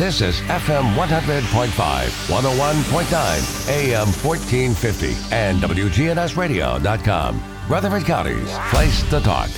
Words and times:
This 0.00 0.22
is 0.22 0.40
FM 0.48 0.94
100.5, 0.94 1.68
101.9, 1.68 3.68
AM 3.68 4.06
1450, 4.06 5.14
and 5.30 5.60
WGNSradio.com. 5.60 7.42
Rutherford 7.68 8.06
County's 8.06 8.50
place 8.70 9.02
to 9.10 9.20
talk. 9.20 9.50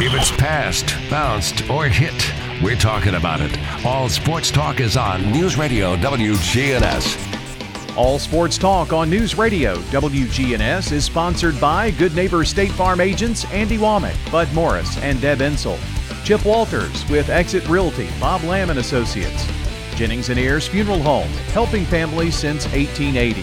If 0.00 0.14
it's 0.14 0.30
passed, 0.30 0.94
bounced, 1.10 1.68
or 1.68 1.86
hit, 1.86 2.32
we're 2.62 2.76
talking 2.76 3.16
about 3.16 3.42
it. 3.42 3.58
All 3.84 4.08
sports 4.08 4.50
talk 4.50 4.80
is 4.80 4.96
on 4.96 5.30
News 5.30 5.58
Radio 5.58 5.96
WGNS. 5.96 7.96
All 7.98 8.18
Sports 8.18 8.56
Talk 8.56 8.94
on 8.94 9.10
News 9.10 9.36
Radio 9.36 9.76
WGNS 9.76 10.92
is 10.92 11.04
sponsored 11.04 11.60
by 11.60 11.90
Good 11.90 12.16
Neighbor 12.16 12.42
State 12.46 12.72
Farm 12.72 13.02
agents 13.02 13.44
Andy 13.52 13.76
Womack, 13.76 14.16
Bud 14.32 14.50
Morris, 14.54 14.96
and 14.98 15.20
Deb 15.20 15.40
Ensel. 15.40 15.78
Chip 16.24 16.46
Walters 16.46 17.06
with 17.10 17.28
Exit 17.28 17.68
Realty, 17.68 18.08
Bob 18.18 18.42
Lamb 18.44 18.70
and 18.70 18.78
Associates. 18.78 19.46
Jennings 19.94 20.30
and 20.30 20.38
Ayers 20.38 20.66
Funeral 20.66 21.02
Home, 21.02 21.28
helping 21.52 21.84
families 21.84 22.34
since 22.34 22.64
1880. 22.64 23.42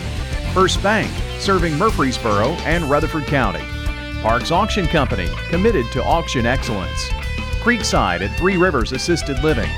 First 0.51 0.81
Bank, 0.81 1.11
serving 1.39 1.77
Murfreesboro 1.77 2.53
and 2.65 2.85
Rutherford 2.85 3.27
County. 3.27 3.63
Parks 4.23 4.49
Auction 4.49 4.87
Company, 4.87 5.29
committed 5.49 5.85
to 5.91 6.03
auction 6.03 6.47
excellence. 6.47 7.09
Creekside 7.61 8.21
at 8.21 8.35
Three 8.39 8.57
Rivers 8.57 8.93
Assisted 8.93 9.43
Living. 9.43 9.69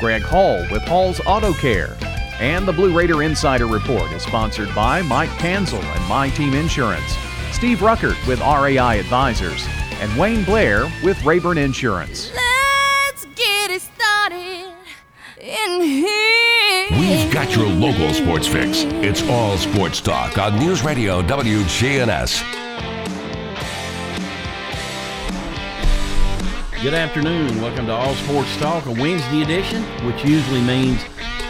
Greg 0.00 0.22
Hall 0.22 0.66
with 0.70 0.82
Hall's 0.84 1.20
Auto 1.26 1.52
Care. 1.52 1.98
And 2.40 2.66
the 2.66 2.72
Blue 2.72 2.96
Raider 2.96 3.22
Insider 3.22 3.66
Report 3.66 4.10
is 4.12 4.22
sponsored 4.22 4.74
by 4.74 5.02
Mike 5.02 5.28
Kanzel 5.30 5.82
and 5.82 6.08
My 6.08 6.30
Team 6.30 6.54
Insurance, 6.54 7.14
Steve 7.52 7.80
Ruckert 7.80 8.26
with 8.26 8.40
RAI 8.40 8.98
Advisors, 8.98 9.66
and 10.00 10.16
Wayne 10.18 10.44
Blair 10.44 10.90
with 11.02 11.22
Rayburn 11.24 11.58
Insurance. 11.58 12.30
Let's 12.34 13.24
get 13.34 13.70
it 13.70 13.82
started 13.82 14.72
in 15.40 15.80
here. 15.80 16.86
We've 16.92 17.32
got 17.32 17.54
your 17.54 17.66
local 17.66 18.12
sports 18.14 18.46
fix. 18.46 18.82
It's 19.02 19.22
all 19.28 19.56
sports 19.56 20.00
talk 20.00 20.38
on 20.38 20.58
News 20.58 20.82
Radio 20.82 21.22
WGNS. 21.22 22.42
Good 26.80 26.94
afternoon. 26.94 27.60
Welcome 27.60 27.86
to 27.86 27.92
All 27.92 28.14
Sports 28.14 28.56
Talk, 28.58 28.86
a 28.86 28.92
Wednesday 28.92 29.42
edition, 29.42 29.82
which 30.06 30.24
usually 30.24 30.60
means 30.60 31.02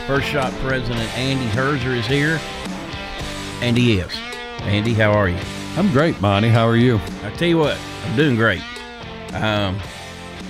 First 0.06 0.26
Shot 0.26 0.52
President 0.60 1.14
Andy 1.18 1.46
Herzer 1.48 1.98
is 1.98 2.06
here. 2.06 2.40
And 3.60 3.76
he 3.76 4.00
is. 4.00 4.10
Andy, 4.62 4.94
how 4.94 5.12
are 5.12 5.28
you? 5.28 5.38
I'm 5.76 5.92
great, 5.92 6.18
Monty. 6.22 6.48
How 6.48 6.66
are 6.66 6.76
you? 6.76 6.98
I 7.22 7.30
tell 7.36 7.46
you 7.46 7.58
what, 7.58 7.78
I'm 8.04 8.16
doing 8.16 8.36
great. 8.36 8.62
Um, 9.32 9.78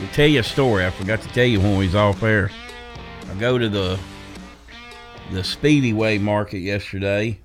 to 0.00 0.06
tell 0.12 0.26
you 0.26 0.40
a 0.40 0.44
story, 0.44 0.86
I 0.86 0.90
forgot 0.90 1.20
to 1.22 1.28
tell 1.28 1.44
you 1.44 1.60
when 1.60 1.76
we 1.76 1.86
was 1.86 1.94
off 1.94 2.22
air. 2.22 2.50
I 3.30 3.34
go 3.34 3.58
to 3.58 3.68
the 3.68 3.98
the 5.32 5.44
Speedway 5.44 6.18
market 6.18 6.60
yesterday. 6.60 7.38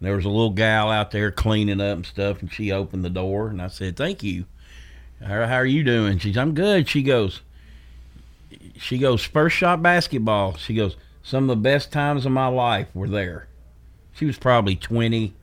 There 0.00 0.16
was 0.16 0.24
a 0.24 0.28
little 0.28 0.50
gal 0.50 0.90
out 0.90 1.12
there 1.12 1.30
cleaning 1.30 1.80
up 1.80 1.96
and 1.96 2.06
stuff, 2.06 2.40
and 2.40 2.52
she 2.52 2.72
opened 2.72 3.04
the 3.04 3.10
door, 3.10 3.48
and 3.48 3.62
I 3.62 3.68
said, 3.68 3.96
"Thank 3.96 4.22
you." 4.22 4.46
How, 5.20 5.46
how 5.46 5.56
are 5.56 5.66
you 5.66 5.84
doing? 5.84 6.18
She's, 6.18 6.36
"I'm 6.36 6.54
good." 6.54 6.88
She 6.88 7.02
goes, 7.02 7.40
she 8.76 8.98
goes, 8.98 9.24
first 9.24 9.56
shot 9.56 9.82
basketball. 9.82 10.56
She 10.56 10.74
goes, 10.74 10.96
some 11.22 11.44
of 11.44 11.56
the 11.56 11.62
best 11.62 11.92
times 11.92 12.26
of 12.26 12.32
my 12.32 12.48
life 12.48 12.88
were 12.94 13.08
there. 13.08 13.48
She 14.12 14.26
was 14.26 14.38
probably 14.38 14.76
20, 14.76 15.34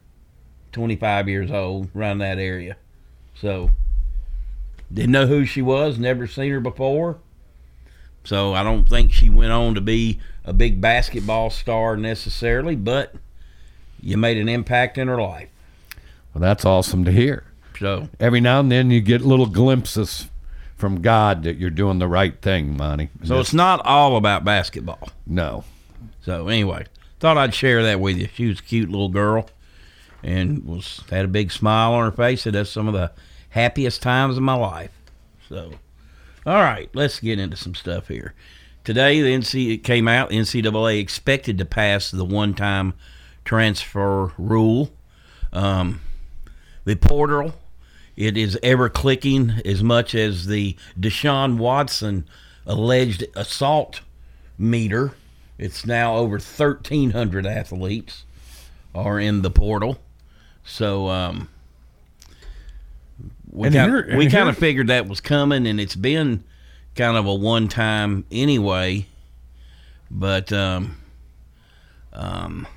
25 0.72 1.30
years 1.30 1.52
old, 1.52 1.90
around 1.96 2.20
that 2.20 2.38
area. 2.38 2.78
So, 3.36 3.72
didn't 4.94 5.12
know 5.12 5.28
who 5.28 5.46
she 5.46 5.62
was, 5.62 5.98
never 5.98 6.28
seen 6.28 6.52
her 6.52 6.60
before. 6.60 7.20
So, 8.24 8.54
I 8.54 8.62
don't 8.64 8.88
think 8.88 9.12
she 9.12 9.30
went 9.30 9.52
on 9.52 9.74
to 9.76 9.82
be 9.82 10.20
a 10.46 10.54
big 10.54 10.80
basketball 10.80 11.50
star 11.50 11.98
necessarily, 11.98 12.76
but 12.76 13.16
you 14.00 14.16
made 14.18 14.38
an 14.38 14.48
impact 14.48 14.98
in 15.00 15.08
her 15.08 15.20
life. 15.20 15.50
Well, 16.34 16.42
that's 16.42 16.64
awesome 16.66 17.04
to 17.06 17.12
hear. 17.12 17.44
So, 17.80 18.10
Every 18.20 18.40
now 18.40 18.60
and 18.60 18.72
then 18.72 18.92
you 18.92 19.02
get 19.02 19.22
little 19.22 19.48
glimpses 19.48 20.28
from 20.78 21.02
God 21.02 21.44
that 21.44 21.58
you're 21.58 21.70
doing 21.72 21.98
the 22.00 22.08
right 22.08 22.40
thing, 22.42 22.78
Monty. 22.78 23.10
so 23.24 23.40
it's 23.40 23.54
not 23.54 23.84
all 23.86 24.18
about 24.18 24.44
basketball. 24.44 25.10
no. 25.26 25.64
So 26.24 26.48
anyway, 26.50 26.86
thought 27.20 27.38
I'd 27.38 27.56
share 27.56 27.82
that 27.82 28.00
with 28.00 28.18
you. 28.18 28.28
She 28.36 28.46
was 28.48 28.60
a 28.60 28.64
cute 28.64 28.90
little 28.92 29.10
girl, 29.10 29.50
and 30.22 30.64
was 30.66 31.02
had 31.10 31.26
a 31.26 31.28
big 31.28 31.52
smile 31.52 31.94
on 31.94 32.04
her 32.06 32.16
face. 32.16 32.44
Said 32.44 32.54
that's 32.54 32.70
some 32.70 32.88
of 32.88 32.94
the 32.94 33.12
happiest 33.52 34.02
times 34.02 34.38
of 34.38 34.44
my 34.44 34.56
life. 34.56 34.92
So, 35.48 35.74
all 36.46 36.62
right, 36.62 36.90
let's 36.94 37.20
get 37.20 37.40
into 37.40 37.56
some 37.56 37.76
stuff 37.76 38.08
here. 38.08 38.34
Today, 38.84 39.22
the 39.22 39.30
NC 39.30 39.76
it 39.76 39.84
came 39.84 40.08
out. 40.08 40.32
NCAA 40.32 41.00
expected 41.00 41.58
to 41.60 41.66
pass 41.66 42.10
the 42.10 42.26
one-time 42.26 42.94
transfer 43.46 44.34
rule. 44.38 44.92
Um, 45.54 46.02
the 46.84 46.96
portal, 46.96 47.54
it 48.16 48.38
is 48.38 48.58
ever 48.64 48.90
clicking 48.90 49.62
as 49.64 49.84
much 49.84 50.16
as 50.16 50.48
the 50.48 50.76
Deshaun 51.00 51.58
Watson 51.58 52.26
alleged 52.66 53.26
assault 53.36 54.02
meter. 54.58 55.14
It's 55.58 55.86
now 55.86 56.16
over 56.16 56.34
1,300 56.34 57.46
athletes 57.46 58.24
are 58.96 59.20
in 59.20 59.42
the 59.42 59.52
portal. 59.52 60.00
So 60.64 61.08
um, 61.10 61.50
we 63.52 63.68
And 63.68 63.76
kind 63.76 63.92
here- 63.92 64.00
of 64.02 64.10
and 64.10 64.18
we 64.18 64.30
kind 64.30 64.50
of 64.50 64.58
figured 64.58 64.88
that 64.88 65.08
was 65.08 65.22
coming, 65.22 65.68
and 65.68 65.80
it's 65.80 65.96
been 65.96 66.44
kind 66.96 67.18
of 67.18 67.26
a 67.26 67.34
one 67.36 67.68
time 67.68 68.26
anyway. 68.32 69.06
But 70.10 70.52
um, 70.52 70.98
um, 72.14 72.68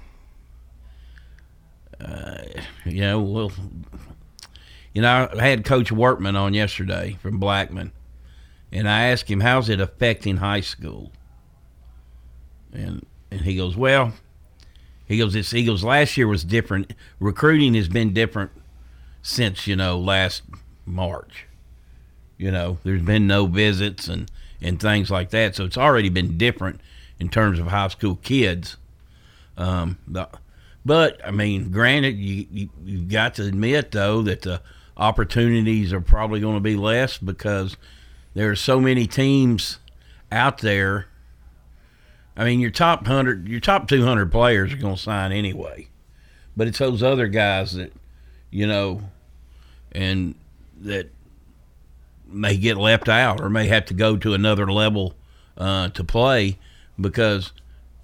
uh, 2.00 2.38
you 2.84 3.00
know, 3.00 3.20
well, 3.20 3.52
you 4.92 5.02
know, 5.02 5.28
I 5.36 5.42
had 5.46 5.64
Coach 5.64 5.90
Workman 5.90 6.36
on 6.36 6.54
yesterday 6.54 7.18
from 7.22 7.38
Blackman, 7.38 7.92
and 8.72 8.88
I 8.88 9.06
asked 9.06 9.30
him 9.30 9.40
how's 9.40 9.68
it 9.68 9.80
affecting 9.80 10.36
high 10.38 10.60
school, 10.60 11.12
and 12.72 13.04
and 13.30 13.40
he 13.42 13.56
goes, 13.56 13.76
well, 13.76 14.12
he 15.06 15.18
goes, 15.18 15.34
it's 15.34 15.50
he 15.50 15.64
goes, 15.64 15.82
last 15.82 16.16
year 16.16 16.28
was 16.28 16.44
different. 16.44 16.94
Recruiting 17.18 17.74
has 17.74 17.88
been 17.88 18.12
different 18.12 18.50
since 19.22 19.66
you 19.66 19.74
know 19.76 19.98
last 19.98 20.42
March. 20.86 21.46
You 22.36 22.50
know, 22.50 22.78
there's 22.84 23.02
been 23.02 23.26
no 23.26 23.46
visits 23.46 24.08
and 24.08 24.30
and 24.60 24.80
things 24.80 25.10
like 25.10 25.30
that, 25.30 25.54
so 25.54 25.64
it's 25.64 25.76
already 25.76 26.08
been 26.08 26.38
different 26.38 26.80
in 27.18 27.28
terms 27.28 27.58
of 27.58 27.66
high 27.66 27.88
school 27.88 28.16
kids. 28.16 28.76
Um, 29.56 29.98
but 30.84 31.20
I 31.24 31.30
mean, 31.30 31.70
granted, 31.70 32.16
you, 32.16 32.46
you 32.50 32.68
you've 32.84 33.08
got 33.08 33.34
to 33.36 33.44
admit 33.44 33.92
though 33.92 34.22
that 34.22 34.42
the 34.42 34.60
opportunities 34.96 35.92
are 35.92 36.00
probably 36.00 36.40
going 36.40 36.54
to 36.54 36.60
be 36.60 36.76
less 36.76 37.18
because 37.18 37.76
there 38.34 38.50
are 38.50 38.56
so 38.56 38.80
many 38.80 39.06
teams 39.06 39.78
out 40.30 40.58
there. 40.58 41.06
I 42.36 42.44
mean, 42.44 42.58
your 42.60 42.70
top 42.70 43.06
hundred, 43.06 43.48
your 43.48 43.60
top 43.60 43.88
two 43.88 44.04
hundred 44.04 44.32
players 44.32 44.72
are 44.72 44.76
going 44.76 44.96
to 44.96 45.00
sign 45.00 45.30
anyway, 45.30 45.88
but 46.56 46.66
it's 46.66 46.78
those 46.78 47.02
other 47.02 47.28
guys 47.28 47.74
that, 47.74 47.92
you 48.50 48.66
know, 48.66 49.02
and 49.92 50.34
that 50.80 51.10
may 52.26 52.56
get 52.56 52.76
left 52.76 53.08
out 53.08 53.40
or 53.40 53.48
may 53.48 53.68
have 53.68 53.84
to 53.86 53.94
go 53.94 54.16
to 54.16 54.34
another 54.34 54.70
level 54.70 55.14
uh, 55.56 55.88
to 55.90 56.02
play 56.02 56.58
because 57.00 57.52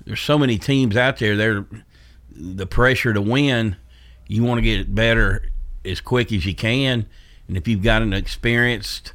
there's 0.04 0.20
so 0.20 0.38
many 0.38 0.58
teams 0.58 0.96
out 0.96 1.18
there. 1.18 1.36
They're 1.36 1.66
the 2.30 2.66
pressure 2.66 3.12
to 3.12 3.20
win. 3.20 3.76
You 4.26 4.44
want 4.44 4.58
to 4.58 4.62
get 4.62 4.94
better 4.94 5.50
as 5.84 6.00
quick 6.00 6.32
as 6.32 6.46
you 6.46 6.54
can, 6.54 7.06
and 7.48 7.56
if 7.56 7.66
you've 7.66 7.82
got 7.82 8.02
an 8.02 8.12
experienced 8.12 9.12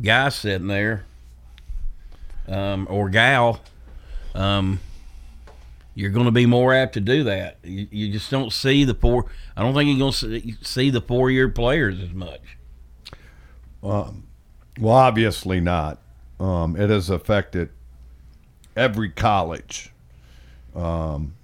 guy 0.00 0.28
sitting 0.28 0.68
there 0.68 1.06
um, 2.46 2.86
or 2.90 3.08
gal, 3.08 3.60
um, 4.34 4.80
you're 5.94 6.10
going 6.10 6.26
to 6.26 6.32
be 6.32 6.44
more 6.46 6.74
apt 6.74 6.94
to 6.94 7.00
do 7.00 7.24
that. 7.24 7.56
You, 7.62 7.88
you 7.90 8.12
just 8.12 8.30
don't 8.30 8.52
see 8.52 8.84
the 8.84 8.94
four. 8.94 9.26
I 9.56 9.62
don't 9.62 9.74
think 9.74 9.88
you're 9.88 9.98
going 9.98 10.12
to 10.12 10.40
see, 10.40 10.56
see 10.62 10.90
the 10.90 11.00
four-year 11.00 11.48
players 11.48 11.98
as 12.00 12.12
much. 12.12 12.57
Well, 13.82 14.94
obviously 14.94 15.60
not. 15.60 15.98
Um, 16.40 16.76
it 16.76 16.90
has 16.90 17.10
affected 17.10 17.70
every 18.76 19.10
college 19.10 19.92
um, 20.74 21.34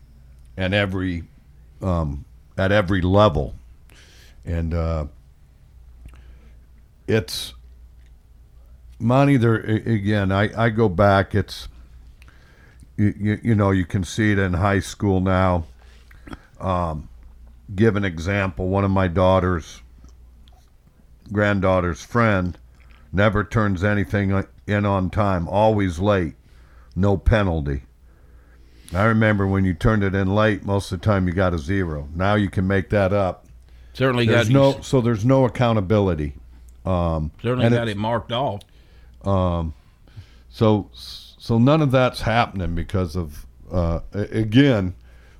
and 0.57 0.73
every 0.73 1.25
um, 1.83 2.25
at 2.57 2.71
every 2.71 3.01
level, 3.01 3.55
and 4.45 4.73
uh, 4.73 5.07
it's 7.09 7.55
money. 9.01 9.37
There 9.37 9.57
again. 9.57 10.31
I, 10.31 10.67
I 10.67 10.69
go 10.71 10.89
back. 10.89 11.35
It's 11.35 11.69
you, 12.97 13.15
you, 13.19 13.41
you 13.43 13.55
know 13.57 13.73
you 13.73 13.85
can 13.85 14.05
see 14.05 14.31
it 14.31 14.39
in 14.39 14.55
high 14.55 14.79
school 14.79 15.21
now. 15.21 15.65
Um, 16.61 17.09
give 17.75 17.97
an 17.97 18.05
example. 18.05 18.69
One 18.69 18.85
of 18.85 18.93
my 18.93 19.09
daughters 19.09 19.83
granddaughter's 21.33 22.03
friend 22.03 22.59
never 23.13 23.45
turns 23.45 23.83
anything 23.85 24.45
in 24.67 24.85
on 24.87 25.11
time, 25.11 25.49
always 25.49 25.99
late. 25.99 26.35
no 26.97 27.17
penalty. 27.17 27.83
I 28.95 29.05
remember 29.05 29.47
when 29.47 29.65
you 29.65 29.75
turned 29.75 30.05
it 30.05 30.15
in 30.15 30.35
late, 30.35 30.65
most 30.65 30.93
of 30.93 31.01
the 31.01 31.05
time 31.05 31.27
you 31.27 31.35
got 31.35 31.53
a 31.55 31.59
zero. 31.59 32.09
Now 32.15 32.35
you 32.35 32.49
can 32.49 32.67
make 32.69 32.91
that 32.91 33.13
up. 33.13 33.47
Certainly 33.95 34.27
There's 34.27 34.49
got 34.49 34.53
no, 34.53 34.81
so 34.81 35.01
there's 35.01 35.25
no 35.25 35.45
accountability. 35.45 36.35
Um, 36.85 37.31
certainly 37.43 37.65
got 37.71 37.75
it's- 37.83 37.89
it 37.91 37.97
marked 37.97 38.31
off. 38.33 38.61
Um, 39.25 39.75
So, 40.51 40.91
so 40.95 41.59
none 41.59 41.83
of 41.83 41.91
that's 41.91 42.21
happening 42.21 42.75
because 42.77 43.17
of 43.17 43.47
uh, 43.73 44.01
again, 44.13 44.95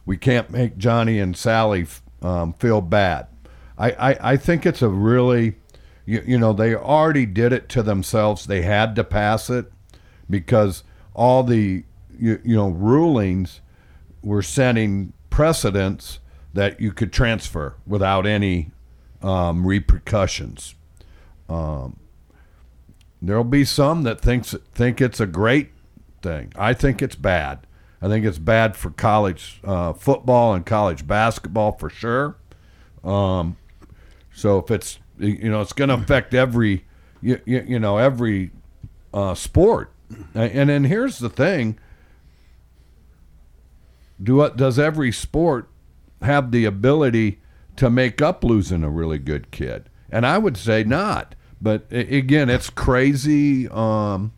we 0.07 0.17
can't 0.17 0.51
make 0.51 0.77
Johnny 0.77 1.21
and 1.21 1.37
Sally 1.37 1.87
um, 2.23 2.53
feel 2.55 2.81
bad. 2.81 3.29
I, 3.79 3.91
I, 3.93 4.33
I 4.33 4.37
think 4.37 4.67
it's 4.67 4.83
a 4.83 4.89
really, 4.89 5.55
you, 6.07 6.23
you 6.27 6.39
know, 6.39 6.53
they 6.53 6.75
already 6.75 7.27
did 7.27 7.53
it 7.53 7.69
to 7.71 7.83
themselves. 7.83 8.47
They 8.47 8.63
had 8.63 8.95
to 8.97 9.05
pass 9.05 9.49
it 9.51 9.73
because 10.29 10.85
all 11.15 11.43
the 11.43 11.85
you, 12.19 12.41
you 12.45 12.57
know 12.57 12.69
rulings 12.69 13.61
were 14.23 14.43
setting 14.43 15.13
precedents 15.31 16.21
that 16.53 16.81
you 16.81 16.93
could 16.93 17.13
transfer 17.13 17.75
without 17.87 18.27
any 18.27 18.71
um, 19.23 19.67
repercussions. 19.67 20.75
Um, 21.49 21.99
There'll 23.27 23.43
be 23.43 23.65
some 23.65 24.03
that 24.03 24.21
thinks 24.21 24.55
think 24.75 25.01
it's 25.01 25.19
a 25.19 25.27
great 25.27 25.71
thing. 26.21 26.53
I 26.57 26.75
think 26.75 27.01
it's 27.01 27.17
bad. 27.17 27.67
I 28.03 28.09
think 28.09 28.27
it's 28.27 28.39
bad 28.39 28.77
for 28.77 28.91
college 28.91 29.61
uh, 29.65 29.95
football 29.95 30.53
and 30.53 30.67
college 30.67 31.07
basketball 31.07 31.73
for 31.73 31.89
sure. 31.89 32.37
Um, 33.03 33.57
so 34.31 34.59
if 34.59 34.71
it's 34.71 34.99
you 35.19 35.51
know 35.51 35.61
it's 35.61 35.73
going 35.73 35.89
to 35.89 35.95
affect 35.95 36.35
every 36.35 36.85
you, 37.21 37.41
you, 37.45 37.65
you 37.67 37.79
know 37.79 37.99
every 37.99 38.51
uh, 39.13 39.35
sport. 39.35 39.91
And 40.35 40.69
then 40.69 40.85
here's 40.85 41.19
the 41.19 41.31
thing: 41.31 41.79
do 44.23 44.37
what 44.37 44.57
does 44.57 44.79
every 44.79 45.13
sport 45.13 45.69
have 46.23 46.51
the 46.51 46.65
ability 46.65 47.41
to 47.77 47.91
make 47.91 48.23
up 48.23 48.45
losing 48.45 48.85
a 48.85 48.91
really 48.91 49.19
good 49.19 49.51
kid? 49.51 49.89
And 50.11 50.27
I 50.27 50.39
would 50.39 50.57
say 50.57 50.85
not. 50.85 51.35
But 51.61 51.87
again, 51.91 52.51
it's 52.51 52.69
crazy, 52.69 53.69
um, 53.69 54.33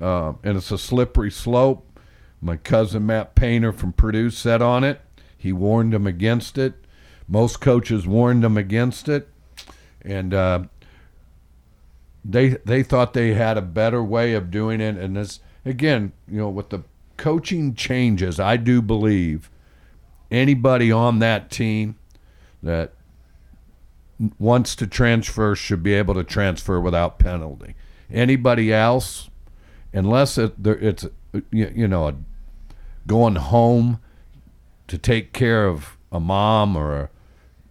uh, 0.00 0.32
and 0.42 0.56
it's 0.56 0.70
a 0.70 0.78
slippery 0.78 1.30
slope. 1.30 2.00
My 2.40 2.56
cousin 2.56 3.04
Matt 3.04 3.34
Painter 3.34 3.72
from 3.72 3.92
Purdue 3.92 4.30
said 4.30 4.62
on 4.62 4.82
it. 4.82 5.02
He 5.36 5.52
warned 5.52 5.92
him 5.92 6.06
against 6.06 6.56
it. 6.56 6.74
Most 7.28 7.60
coaches 7.60 8.06
warned 8.06 8.44
him 8.44 8.56
against 8.56 9.08
it, 9.08 9.28
and 10.02 10.34
uh, 10.34 10.64
they 12.24 12.48
they 12.64 12.82
thought 12.82 13.14
they 13.14 13.34
had 13.34 13.56
a 13.56 13.62
better 13.62 14.02
way 14.02 14.34
of 14.34 14.50
doing 14.50 14.80
it. 14.80 14.96
And 14.96 15.16
this 15.16 15.40
again, 15.64 16.12
you 16.28 16.38
know, 16.38 16.48
with 16.48 16.70
the 16.70 16.82
coaching 17.16 17.74
changes, 17.74 18.38
I 18.38 18.56
do 18.56 18.82
believe 18.82 19.50
anybody 20.30 20.92
on 20.92 21.18
that 21.20 21.50
team 21.50 21.96
that 22.62 22.92
wants 24.38 24.74
to 24.76 24.86
transfer 24.86 25.54
should 25.54 25.82
be 25.82 25.94
able 25.94 26.14
to 26.14 26.24
transfer 26.24 26.80
without 26.80 27.18
penalty. 27.18 27.74
Anybody 28.10 28.72
else, 28.72 29.30
unless 29.92 30.38
it, 30.38 30.54
it's 30.64 31.06
you, 31.50 31.88
know 31.88 32.16
going 33.06 33.36
home 33.36 34.00
to 34.86 34.98
take 34.98 35.32
care 35.32 35.66
of 35.66 35.96
a 36.10 36.18
mom 36.18 36.76
or 36.76 36.96
a 36.96 37.10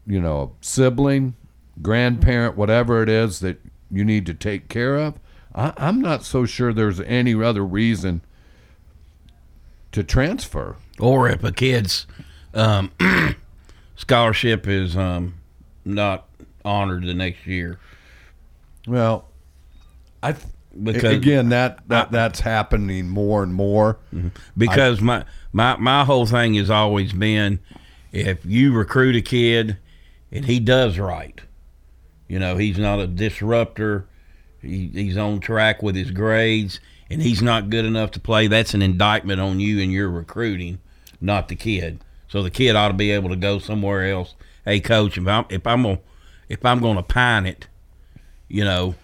you 0.06 0.22
know 0.22 0.42
a 0.42 0.66
sibling, 0.66 1.36
grandparent, 1.82 2.56
whatever 2.58 3.02
it 3.04 3.10
is 3.10 3.40
that 3.42 3.60
you 3.92 4.04
need 4.04 4.26
to 4.26 4.34
take 4.34 4.68
care 4.70 4.96
of. 4.98 5.16
I, 5.56 5.74
I'm 5.78 6.02
not 6.02 6.24
so 6.24 6.46
sure 6.46 6.74
there's 6.74 7.00
any 7.02 7.34
other 7.42 7.66
reason 7.66 8.22
to 9.92 10.04
transfer. 10.04 10.76
Or 11.00 11.30
if 11.30 11.44
a 11.44 11.52
kid's 11.52 12.08
um, 12.54 12.92
scholarship 13.96 14.68
is 14.68 14.96
um, 14.98 15.36
not 15.86 16.28
honored 16.66 17.04
the 17.06 17.14
next 17.14 17.46
year. 17.48 17.80
Well, 18.88 19.30
I 20.24 20.34
th- 20.34 20.44
Because- 20.84 21.16
again 21.16 21.50
that, 21.50 21.88
that 21.90 22.12
that's 22.12 22.40
happening 22.42 23.08
more 23.10 23.44
and 23.44 23.54
more. 23.54 24.00
because 24.58 25.02
my, 25.02 25.24
my 25.54 25.76
my 25.78 26.04
whole 26.04 26.26
thing 26.26 26.54
has 26.56 26.70
always 26.70 27.14
been 27.14 27.60
if 28.12 28.46
you 28.46 28.74
recruit 28.74 29.16
a 29.16 29.22
kid 29.22 29.78
and 30.32 30.46
he 30.46 30.60
does 30.60 30.98
right 31.00 31.42
you 32.28 32.40
know 32.40 32.58
he's 32.58 32.78
not 32.78 33.00
a 33.00 33.08
disruptor 33.08 34.08
he, 34.62 34.88
he's 34.94 35.18
on 35.18 35.40
track 35.40 35.82
with 35.82 35.96
his 35.96 36.12
grades 36.12 36.80
and 37.10 37.22
he's 37.22 37.42
not 37.42 37.70
good 37.70 37.86
enough 37.86 38.12
to 38.12 38.20
play 38.20 38.48
that's 38.48 38.74
an 38.74 38.82
indictment 38.82 39.40
on 39.40 39.60
you 39.60 39.82
and 39.82 39.92
your 39.92 40.10
recruiting 40.10 40.80
not 41.22 41.48
the 41.48 41.56
kid 41.56 42.00
so 42.28 42.44
the 42.44 42.52
kid 42.52 42.76
ought 42.76 42.90
to 42.90 42.94
be 42.94 43.12
able 43.12 43.30
to 43.30 43.36
go 43.36 43.60
somewhere 43.60 44.06
else 44.06 44.36
hey 44.66 44.80
coach 44.80 45.18
if 45.18 45.28
i'm 45.28 45.46
if 45.50 45.66
i'm 45.66 45.84
gonna 45.84 46.00
if 46.50 46.64
i'm 46.66 46.80
gonna 46.80 47.04
pine 47.04 47.46
it 47.46 47.68
you 48.48 48.64
know 48.64 48.96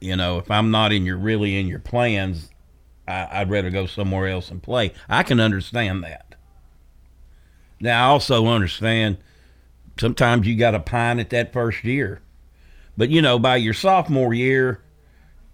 you 0.00 0.16
know 0.16 0.38
if 0.38 0.50
i'm 0.50 0.70
not 0.70 0.92
in 0.92 1.04
your 1.04 1.16
really 1.16 1.58
in 1.58 1.66
your 1.66 1.78
plans 1.78 2.50
I, 3.06 3.28
I'd 3.30 3.50
rather 3.50 3.70
go 3.70 3.86
somewhere 3.86 4.28
else 4.28 4.50
and 4.50 4.62
play. 4.62 4.92
I 5.08 5.22
can 5.22 5.40
understand 5.40 6.02
that. 6.04 6.34
Now, 7.80 8.08
I 8.08 8.10
also 8.10 8.46
understand 8.46 9.18
sometimes 9.98 10.46
you 10.46 10.56
got 10.56 10.72
to 10.72 10.80
pine 10.80 11.20
at 11.20 11.30
that 11.30 11.52
first 11.52 11.84
year. 11.84 12.20
But, 12.96 13.10
you 13.10 13.20
know, 13.22 13.38
by 13.38 13.56
your 13.56 13.74
sophomore 13.74 14.34
year, 14.34 14.80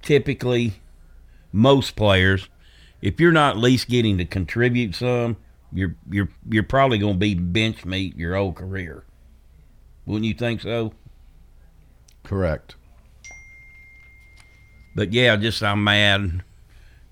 typically, 0.02 0.74
most 1.52 1.96
players, 1.96 2.48
if 3.00 3.18
you're 3.18 3.32
not 3.32 3.56
at 3.56 3.62
least 3.62 3.88
getting 3.88 4.18
to 4.18 4.24
contribute 4.24 4.94
some, 4.94 5.36
you're 5.72 5.94
you're 6.10 6.28
you're 6.48 6.62
probably 6.64 6.98
going 6.98 7.14
to 7.14 7.18
be 7.18 7.34
bench 7.34 7.84
meat 7.84 8.16
your 8.16 8.34
whole 8.36 8.52
career. 8.52 9.04
Wouldn't 10.04 10.26
you 10.26 10.34
think 10.34 10.60
so? 10.60 10.92
Correct. 12.24 12.74
But 14.94 15.12
yeah, 15.12 15.36
just 15.36 15.62
I'm 15.62 15.84
mad 15.84 16.42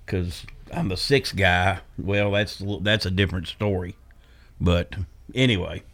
because 0.04 0.44
I'm 0.72 0.88
the 0.88 0.96
sixth 0.96 1.36
guy. 1.36 1.80
Well, 1.96 2.32
that's 2.32 2.62
that's 2.80 3.06
a 3.06 3.10
different 3.10 3.46
story. 3.46 3.94
But 4.60 4.96
anyway, 5.34 5.84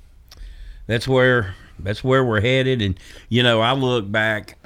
that's 0.87 1.09
where 1.09 1.55
that's 1.79 2.05
where 2.05 2.25
we're 2.25 2.41
headed. 2.41 2.83
And 2.83 2.99
you 3.29 3.43
know, 3.43 3.61
I 3.61 3.73
look 3.73 4.11
back. 4.11 4.59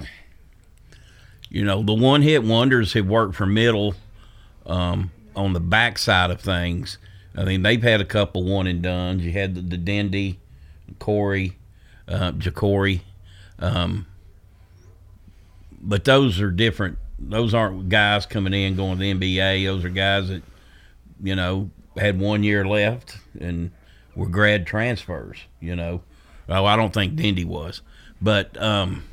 You 1.50 1.64
know, 1.64 1.82
the 1.82 1.94
one 1.94 2.22
hit 2.22 2.44
wonders 2.44 2.92
have 2.92 3.06
worked 3.06 3.34
for 3.34 3.46
middle 3.46 3.94
um, 4.66 5.10
on 5.34 5.54
the 5.54 5.60
backside 5.60 6.30
of 6.30 6.40
things. 6.40 6.98
I 7.34 7.44
mean, 7.44 7.62
they've 7.62 7.82
had 7.82 8.00
a 8.00 8.04
couple 8.04 8.44
one 8.44 8.66
and 8.66 8.82
duns. 8.82 9.24
You 9.24 9.32
had 9.32 9.54
the, 9.54 9.62
the 9.62 9.76
Dendy, 9.78 10.40
Corey, 10.98 11.56
uh, 12.06 12.32
Jacory. 12.32 13.00
Um, 13.58 14.06
but 15.80 16.04
those 16.04 16.40
are 16.40 16.50
different. 16.50 16.98
Those 17.18 17.54
aren't 17.54 17.88
guys 17.88 18.26
coming 18.26 18.52
in 18.52 18.76
going 18.76 18.98
to 18.98 19.00
the 19.00 19.14
NBA. 19.14 19.64
Those 19.64 19.84
are 19.84 19.90
guys 19.90 20.28
that, 20.28 20.42
you 21.22 21.34
know, 21.34 21.70
had 21.96 22.20
one 22.20 22.42
year 22.42 22.66
left 22.66 23.18
and 23.40 23.70
were 24.14 24.28
grad 24.28 24.66
transfers. 24.66 25.38
You 25.60 25.76
know, 25.76 26.02
well, 26.48 26.66
I 26.66 26.76
don't 26.76 26.92
think 26.92 27.16
Dindy 27.16 27.44
was, 27.44 27.82
but 28.20 28.60
um, 28.60 29.04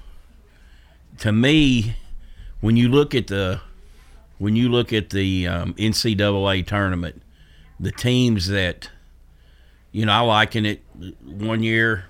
to 1.19 1.31
me, 1.31 1.95
when 2.61 2.77
you 2.77 2.89
look 2.89 3.13
at 3.13 3.27
the 3.27 3.61
when 4.37 4.55
you 4.55 4.69
look 4.69 4.91
at 4.91 5.11
the 5.11 5.47
um, 5.47 5.73
NCAA 5.75 6.65
tournament, 6.65 7.21
the 7.79 7.91
teams 7.91 8.47
that, 8.47 8.89
you 9.91 10.05
know, 10.05 10.11
I 10.11 10.19
liken 10.21 10.65
it 10.65 10.83
one 11.23 11.63
year. 11.63 12.05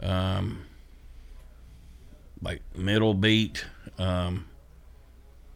Um, 0.00 0.66
like 2.42 2.60
middle 2.76 3.14
beat 3.14 3.64
um, 3.98 4.46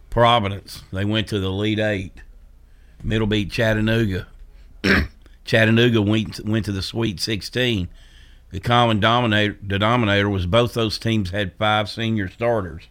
Providence. 0.09 0.83
They 0.93 1.05
went 1.05 1.29
to 1.29 1.39
the 1.39 1.47
Elite 1.47 1.79
Eight. 1.79 2.13
Middle 3.03 3.27
beat 3.27 3.51
Chattanooga. 3.51 4.27
Chattanooga 5.45 6.03
went 6.03 6.45
went 6.45 6.65
to 6.67 6.73
the 6.73 6.83
Sweet 6.83 7.21
16. 7.21 7.89
The 8.51 8.61
common 8.61 8.99
denominator 9.01 10.29
was 10.29 10.47
both 10.47 10.75
those 10.75 10.99
teams 10.99 11.31
had 11.31 11.55
five 11.55 11.89
senior 11.89 12.29
starters. 12.29 12.89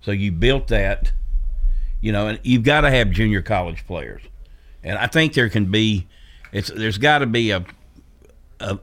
So 0.00 0.12
you 0.12 0.32
built 0.32 0.68
that, 0.68 1.12
you 2.00 2.12
know, 2.12 2.28
and 2.28 2.40
you've 2.42 2.62
got 2.62 2.82
to 2.82 2.90
have 2.90 3.10
junior 3.10 3.42
college 3.42 3.86
players. 3.86 4.22
And 4.82 4.96
I 4.96 5.06
think 5.06 5.34
there 5.34 5.50
can 5.50 5.70
be, 5.70 6.06
it's 6.52 6.68
there's 6.68 6.98
got 6.98 7.18
to 7.18 7.26
be 7.26 7.50
a, 7.50 7.64
a, 8.60 8.78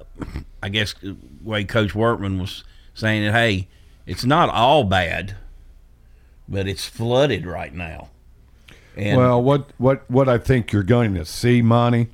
I 0.62 0.70
guess, 0.70 0.94
way 1.42 1.64
Coach 1.64 1.96
Workman 1.96 2.40
was 2.40 2.64
saying 2.94 3.24
that, 3.24 3.32
hey, 3.32 3.68
it's 4.06 4.26
not 4.26 4.50
all 4.50 4.84
bad, 4.84 5.36
but 6.48 6.68
it's 6.68 6.86
flooded 6.86 7.46
right 7.48 7.74
now. 7.74 8.10
And 8.96 9.18
well, 9.18 9.42
what 9.42 9.72
what 9.78 10.10
what 10.10 10.30
I 10.30 10.38
think 10.38 10.72
you're 10.72 10.84
going 10.84 11.16
to 11.16 11.26
see, 11.26 11.62
Monty, 11.62 12.10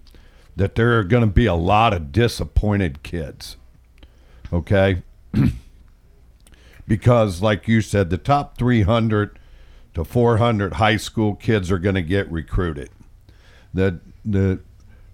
that 0.56 0.76
there 0.76 0.98
are 0.98 1.04
going 1.04 1.22
to 1.22 1.32
be 1.32 1.46
a 1.46 1.56
lot 1.56 1.94
of 1.94 2.12
disappointed 2.12 3.04
kids. 3.04 3.58
Okay, 4.54 5.02
because 6.88 7.42
like 7.42 7.68
you 7.68 7.82
said, 7.82 8.10
the 8.10 8.18
top 8.18 8.58
300 8.58 9.40
to 9.94 10.04
400 10.04 10.74
high 10.74 10.98
school 10.98 11.36
kids 11.36 11.72
are 11.72 11.80
going 11.80 11.96
to 11.96 12.02
get 12.02 12.32
recruited. 12.32 12.90
The 13.74 14.00
the 14.26 14.60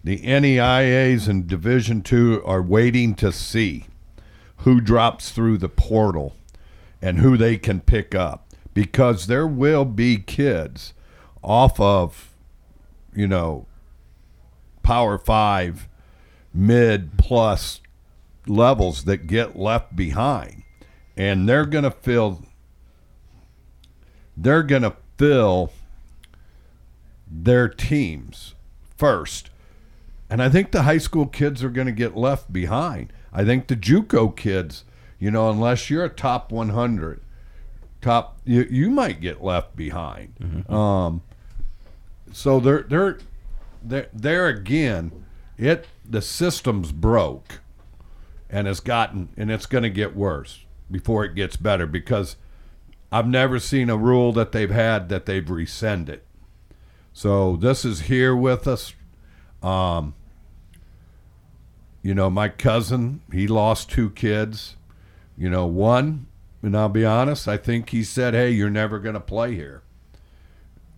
the 0.04 0.20
NAIAs 0.20 1.28
and 1.28 1.48
Division 1.48 2.02
Two 2.02 2.42
are 2.46 2.62
waiting 2.62 3.14
to 3.16 3.32
see 3.32 3.86
who 4.58 4.82
drops 4.82 5.32
through 5.32 5.58
the 5.58 5.70
portal 5.70 6.36
and 7.02 7.20
who 7.20 7.38
they 7.38 7.58
can 7.58 7.80
pick 7.80 8.16
up 8.16 8.48
because 8.74 9.28
there 9.28 9.48
will 9.48 9.86
be 9.86 10.18
kids 10.18 10.94
off 11.44 11.80
of 11.80 12.34
you 13.14 13.28
know 13.28 13.66
power 14.84 15.18
5 15.18 15.88
mid 16.54 17.18
plus 17.18 17.82
levels 18.50 19.06
that 19.06 19.28
get 19.28 19.58
left 19.58 19.96
behind 19.96 20.64
and 21.18 21.50
they're 21.50 21.66
going 21.66 21.84
to 21.84 21.92
feel 21.92 22.44
they're 24.38 24.64
going 24.64 24.84
to 24.84 24.96
fill 25.18 25.72
their 27.30 27.68
teams 27.68 28.54
first. 28.96 29.50
And 30.30 30.44
I 30.44 30.50
think 30.50 30.72
the 30.72 30.84
high 30.84 31.00
school 31.00 31.26
kids 31.26 31.64
are 31.64 31.70
going 31.70 31.88
to 31.88 31.94
get 31.94 32.16
left 32.16 32.54
behind. 32.54 33.12
I 33.34 33.44
think 33.44 33.68
the 33.68 33.76
JUCO 33.76 34.36
kids, 34.36 34.84
you 35.18 35.32
know, 35.32 35.50
unless 35.50 35.90
you're 35.90 36.04
a 36.04 36.10
top 36.10 36.52
100, 36.52 37.22
top 38.02 38.38
you, 38.46 38.68
you 38.70 38.92
might 38.92 39.20
get 39.20 39.44
left 39.44 39.76
behind. 39.76 40.36
Mm-hmm. 40.40 40.74
Um, 40.74 41.24
so 42.32 42.60
they're 42.60 42.84
they're 42.84 43.18
they're 43.82 44.10
there 44.14 44.48
again. 44.48 45.26
It 45.58 45.88
the 46.08 46.22
system's 46.22 46.92
broke, 46.92 47.62
and 48.50 48.68
it's 48.68 48.80
gotten 48.80 49.30
and 49.38 49.52
it's 49.52 49.66
going 49.66 49.84
to 49.84 49.90
get 49.90 50.16
worse 50.16 50.66
before 50.90 51.26
it 51.26 51.36
gets 51.36 51.58
better 51.58 51.86
because 51.86 52.38
I've 53.12 53.28
never 53.28 53.60
seen 53.60 53.90
a 53.90 53.98
rule 53.98 54.32
that 54.34 54.52
they've 54.52 54.72
had 54.72 55.10
that 55.10 55.26
they've 55.26 55.50
rescinded. 55.50 56.22
So 57.14 57.56
this 57.56 57.84
is 57.84 58.02
here 58.02 58.36
with 58.36 58.68
us. 58.68 58.94
Um, 59.64 60.14
you 62.02 62.14
know, 62.14 62.30
my 62.30 62.50
cousin, 62.50 63.22
he 63.32 63.48
lost 63.48 63.90
two 63.90 64.10
kids. 64.12 64.76
You 65.38 65.50
know, 65.50 65.66
one, 65.66 66.28
and 66.62 66.76
I'll 66.76 66.90
be 66.90 67.06
honest, 67.06 67.48
I 67.48 67.58
think 67.58 67.90
he 67.90 68.04
said, 68.04 68.34
hey, 68.34 68.52
you're 68.52 68.70
never 68.70 69.00
going 69.00 69.14
to 69.14 69.20
play 69.20 69.56
here. 69.56 69.84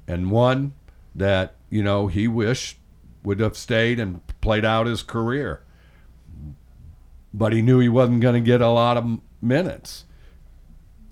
And 0.07 0.31
one 0.31 0.73
that, 1.13 1.55
you 1.69 1.83
know, 1.83 2.07
he 2.07 2.27
wished 2.27 2.77
would 3.23 3.39
have 3.39 3.57
stayed 3.57 3.99
and 3.99 4.21
played 4.41 4.65
out 4.65 4.87
his 4.87 5.03
career. 5.03 5.63
But 7.33 7.53
he 7.53 7.61
knew 7.61 7.79
he 7.79 7.89
wasn't 7.89 8.21
going 8.21 8.35
to 8.35 8.45
get 8.45 8.61
a 8.61 8.69
lot 8.69 8.97
of 8.97 9.19
minutes, 9.41 10.05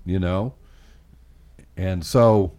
you 0.04 0.18
know? 0.18 0.54
And 1.76 2.04
so, 2.04 2.52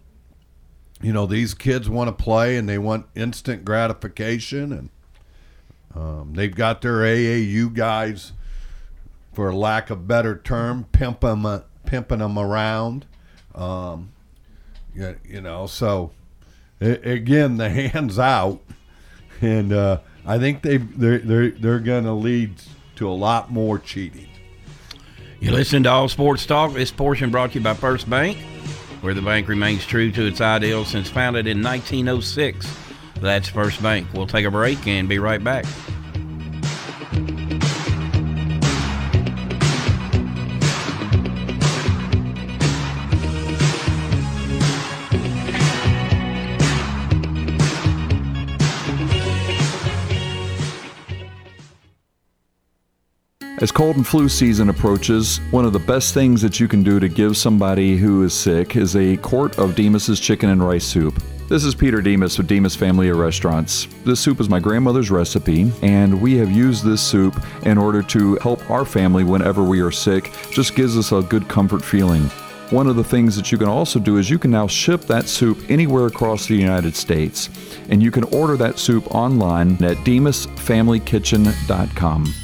you 1.02 1.12
know, 1.12 1.26
these 1.26 1.52
kids 1.52 1.88
want 1.88 2.08
to 2.08 2.24
play 2.24 2.56
and 2.56 2.68
they 2.68 2.78
want 2.78 3.06
instant 3.14 3.64
gratification, 3.64 4.72
and 4.72 4.90
um, 5.94 6.32
they've 6.34 6.54
got 6.54 6.80
their 6.80 6.98
AAU 6.98 7.74
guys, 7.74 8.32
for 9.32 9.54
lack 9.54 9.90
of 9.90 10.08
better 10.08 10.36
term, 10.36 10.84
pimp 10.92 11.20
them, 11.20 11.62
pimping 11.84 12.18
them 12.18 12.38
around. 12.38 13.06
Um, 13.54 14.12
you, 14.94 15.16
you 15.24 15.40
know, 15.40 15.66
so 15.66 16.12
it, 16.80 17.06
again, 17.06 17.56
the 17.58 17.68
hands 17.68 18.18
out, 18.18 18.60
and 19.40 19.72
uh, 19.72 20.00
I 20.26 20.38
think 20.38 20.62
they 20.62 20.78
they're 20.78 21.18
they're, 21.18 21.50
they're 21.50 21.80
going 21.80 22.04
to 22.04 22.12
lead 22.12 22.54
to 23.00 23.08
a 23.08 23.12
lot 23.12 23.50
more 23.50 23.78
cheating. 23.78 24.28
You 25.40 25.50
listen 25.50 25.82
to 25.82 25.90
All 25.90 26.08
Sports 26.08 26.46
Talk. 26.46 26.72
This 26.74 26.90
portion 26.90 27.30
brought 27.30 27.52
to 27.52 27.58
you 27.58 27.64
by 27.64 27.74
First 27.74 28.08
Bank 28.08 28.38
where 29.00 29.14
the 29.14 29.22
bank 29.22 29.48
remains 29.48 29.86
true 29.86 30.12
to 30.12 30.26
its 30.26 30.40
ideals 30.40 30.88
since 30.88 31.08
founded 31.08 31.46
in 31.46 31.62
1906. 31.62 32.66
That's 33.20 33.48
First 33.48 33.82
Bank. 33.82 34.06
We'll 34.12 34.26
take 34.26 34.44
a 34.44 34.50
break 34.50 34.86
and 34.86 35.08
be 35.08 35.18
right 35.18 35.42
back. 35.42 35.64
As 53.60 53.70
cold 53.70 53.96
and 53.96 54.06
flu 54.06 54.30
season 54.30 54.70
approaches, 54.70 55.36
one 55.50 55.66
of 55.66 55.74
the 55.74 55.78
best 55.78 56.14
things 56.14 56.40
that 56.40 56.58
you 56.58 56.66
can 56.66 56.82
do 56.82 56.98
to 56.98 57.10
give 57.10 57.36
somebody 57.36 57.98
who 57.98 58.24
is 58.24 58.32
sick 58.32 58.74
is 58.74 58.96
a 58.96 59.18
quart 59.18 59.58
of 59.58 59.74
Demos's 59.74 60.18
chicken 60.18 60.48
and 60.48 60.66
rice 60.66 60.86
soup. 60.86 61.22
This 61.46 61.64
is 61.64 61.74
Peter 61.74 62.00
Demos 62.00 62.38
with 62.38 62.46
Demos 62.46 62.74
Family 62.74 63.10
of 63.10 63.18
Restaurants. 63.18 63.86
This 64.02 64.18
soup 64.18 64.40
is 64.40 64.48
my 64.48 64.60
grandmother's 64.60 65.10
recipe, 65.10 65.70
and 65.82 66.22
we 66.22 66.38
have 66.38 66.50
used 66.50 66.86
this 66.86 67.02
soup 67.02 67.38
in 67.66 67.76
order 67.76 68.02
to 68.04 68.36
help 68.36 68.70
our 68.70 68.86
family 68.86 69.24
whenever 69.24 69.62
we 69.62 69.82
are 69.82 69.90
sick. 69.90 70.32
Just 70.50 70.74
gives 70.74 70.96
us 70.96 71.12
a 71.12 71.20
good 71.20 71.46
comfort 71.46 71.84
feeling. 71.84 72.22
One 72.70 72.86
of 72.86 72.96
the 72.96 73.04
things 73.04 73.36
that 73.36 73.52
you 73.52 73.58
can 73.58 73.68
also 73.68 73.98
do 73.98 74.16
is 74.16 74.30
you 74.30 74.38
can 74.38 74.52
now 74.52 74.68
ship 74.68 75.02
that 75.02 75.28
soup 75.28 75.58
anywhere 75.68 76.06
across 76.06 76.46
the 76.46 76.56
United 76.56 76.96
States, 76.96 77.50
and 77.90 78.02
you 78.02 78.10
can 78.10 78.24
order 78.24 78.56
that 78.56 78.78
soup 78.78 79.14
online 79.14 79.72
at 79.84 79.98
demosfamilykitchen.com. 79.98 82.34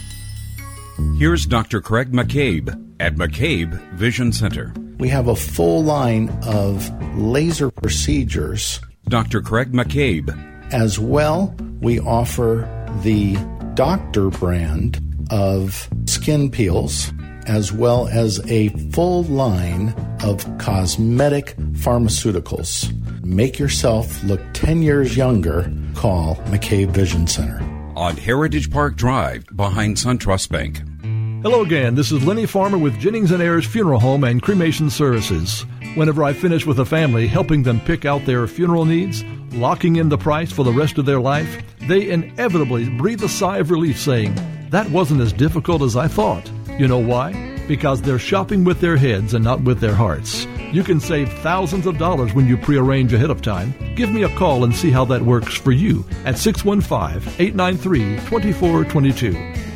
Here's 1.19 1.45
Dr. 1.45 1.83
Craig 1.83 2.13
McCabe 2.13 2.69
at 3.01 3.17
McCabe 3.17 3.75
Vision 3.93 4.33
Center. 4.33 4.73
We 4.99 5.09
have 5.09 5.29
a 5.29 5.37
full 5.37 5.85
line 5.85 6.31
of 6.43 6.91
laser 7.19 7.71
procedures. 7.71 8.81
Dr. 9.07 9.43
Craig 9.43 9.73
McCabe. 9.73 10.33
As 10.73 10.99
well, 10.99 11.55
we 11.81 12.01
offer 12.01 12.67
the 13.03 13.37
doctor 13.75 14.31
brand 14.31 14.99
of 15.31 15.87
skin 16.07 16.51
peels, 16.51 17.13
as 17.47 17.73
well 17.73 18.09
as 18.09 18.41
a 18.51 18.69
full 18.91 19.25
line 19.25 19.95
of 20.23 20.47
cosmetic 20.57 21.57
pharmaceuticals. 21.73 22.91
Make 23.23 23.59
yourself 23.59 24.25
look 24.25 24.41
10 24.55 24.81
years 24.81 25.15
younger. 25.15 25.71
Call 25.95 26.37
McCabe 26.47 26.91
Vision 26.91 27.27
Center 27.27 27.76
on 27.97 28.17
Heritage 28.17 28.71
Park 28.71 28.95
Drive 28.95 29.47
behind 29.57 29.97
SunTrust 29.97 30.51
Bank. 30.51 30.83
Hello 31.43 31.63
again. 31.63 31.95
This 31.95 32.13
is 32.13 32.25
Lenny 32.25 32.45
Farmer 32.45 32.77
with 32.77 32.99
Jennings 33.01 33.31
and 33.31 33.43
Ayers 33.43 33.67
Funeral 33.67 34.01
Home 34.01 34.25
and 34.25 34.43
Cremation 34.43 34.91
Services. 34.91 35.65
Whenever 35.95 36.23
I 36.23 36.35
finish 36.35 36.67
with 36.67 36.79
a 36.81 36.85
family, 36.85 37.27
helping 37.27 37.63
them 37.63 37.81
pick 37.81 38.05
out 38.05 38.27
their 38.27 38.47
funeral 38.47 38.85
needs, 38.85 39.25
locking 39.53 39.97
in 39.97 40.11
the 40.11 40.19
price 40.19 40.53
for 40.53 40.63
the 40.63 40.73
rest 40.73 40.99
of 40.99 41.07
their 41.07 41.21
life, 41.21 41.63
they 41.89 42.11
inevitably 42.11 42.91
breathe 42.91 43.23
a 43.23 43.29
sigh 43.29 43.59
of 43.59 43.71
relief 43.71 43.99
saying, 43.99 44.35
That 44.71 44.91
wasn't 44.91 45.23
as 45.23 45.33
difficult 45.33 45.81
as 45.81 45.97
I 45.97 46.07
thought. 46.07 46.51
You 46.79 46.89
know 46.89 46.99
why? 46.99 47.33
Because 47.67 48.03
they're 48.03 48.19
shopping 48.19 48.65
with 48.65 48.81
their 48.81 48.97
heads 48.97 49.33
and 49.33 49.43
not 49.43 49.63
with 49.63 49.81
their 49.81 49.95
hearts. 49.95 50.47
You 50.77 50.85
can 50.85 51.01
save 51.01 51.33
thousands 51.39 51.87
of 51.87 51.97
dollars 51.97 52.35
when 52.35 52.47
you 52.47 52.59
prearrange 52.59 53.15
ahead 53.15 53.31
of 53.31 53.41
time. 53.41 53.75
Give 53.95 54.13
me 54.13 54.25
a 54.25 54.29
call 54.37 54.63
and 54.63 54.77
see 54.77 54.91
how 54.91 55.07
that 55.07 55.23
works 55.23 55.55
for 55.55 55.73
you 55.73 56.05
at 56.27 56.37
615 56.37 57.33
893 57.39 58.17
2422. 58.29 59.76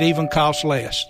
it 0.00 0.06
even 0.06 0.28
costs 0.28 0.64
less. 0.64 1.04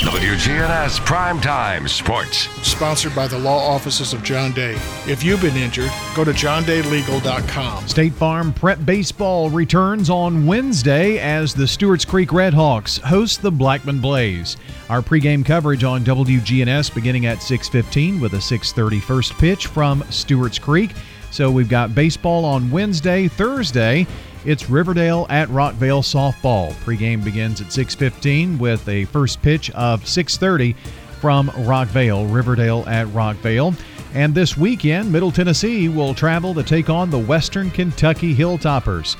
WGNS 0.00 1.00
Primetime 1.00 1.88
Sports. 1.88 2.48
Sponsored 2.66 3.14
by 3.14 3.28
the 3.28 3.38
law 3.38 3.58
offices 3.58 4.14
of 4.14 4.22
John 4.22 4.52
Day. 4.52 4.74
If 5.06 5.22
you've 5.22 5.42
been 5.42 5.56
injured, 5.56 5.90
go 6.14 6.24
to 6.24 6.30
johndaylegal.com. 6.30 7.86
State 7.86 8.14
Farm 8.14 8.52
Prep 8.54 8.84
Baseball 8.86 9.50
returns 9.50 10.08
on 10.08 10.46
Wednesday 10.46 11.18
as 11.18 11.52
the 11.52 11.66
Stewarts 11.66 12.06
Creek 12.06 12.30
Redhawks 12.30 12.98
host 12.98 13.42
the 13.42 13.50
Blackman 13.50 14.00
Blaze. 14.00 14.56
Our 14.88 15.02
pregame 15.02 15.44
coverage 15.44 15.84
on 15.84 16.02
WGNS 16.02 16.94
beginning 16.94 17.26
at 17.26 17.42
6:15 17.42 18.20
with 18.20 18.32
a 18.32 18.40
6:30 18.40 19.00
first 19.00 19.34
pitch 19.34 19.66
from 19.66 20.02
Stewarts 20.10 20.58
Creek. 20.58 20.92
So 21.30 21.50
we've 21.50 21.68
got 21.68 21.94
baseball 21.94 22.44
on 22.44 22.70
Wednesday, 22.70 23.28
Thursday. 23.28 24.06
It's 24.44 24.70
Riverdale 24.70 25.26
at 25.28 25.48
Rockvale 25.48 26.02
softball. 26.02 26.72
Pregame 26.84 27.22
begins 27.22 27.60
at 27.60 27.72
6:15 27.72 28.58
with 28.58 28.88
a 28.88 29.04
first 29.06 29.42
pitch 29.42 29.70
of 29.72 30.06
6:30 30.06 30.74
from 31.20 31.50
Rockvale. 31.50 32.32
Riverdale 32.32 32.84
at 32.86 33.06
Rockvale. 33.08 33.74
And 34.14 34.34
this 34.34 34.56
weekend, 34.56 35.12
Middle 35.12 35.30
Tennessee 35.30 35.88
will 35.88 36.14
travel 36.14 36.54
to 36.54 36.62
take 36.62 36.88
on 36.88 37.10
the 37.10 37.18
Western 37.18 37.70
Kentucky 37.70 38.34
Hilltoppers. 38.34 39.16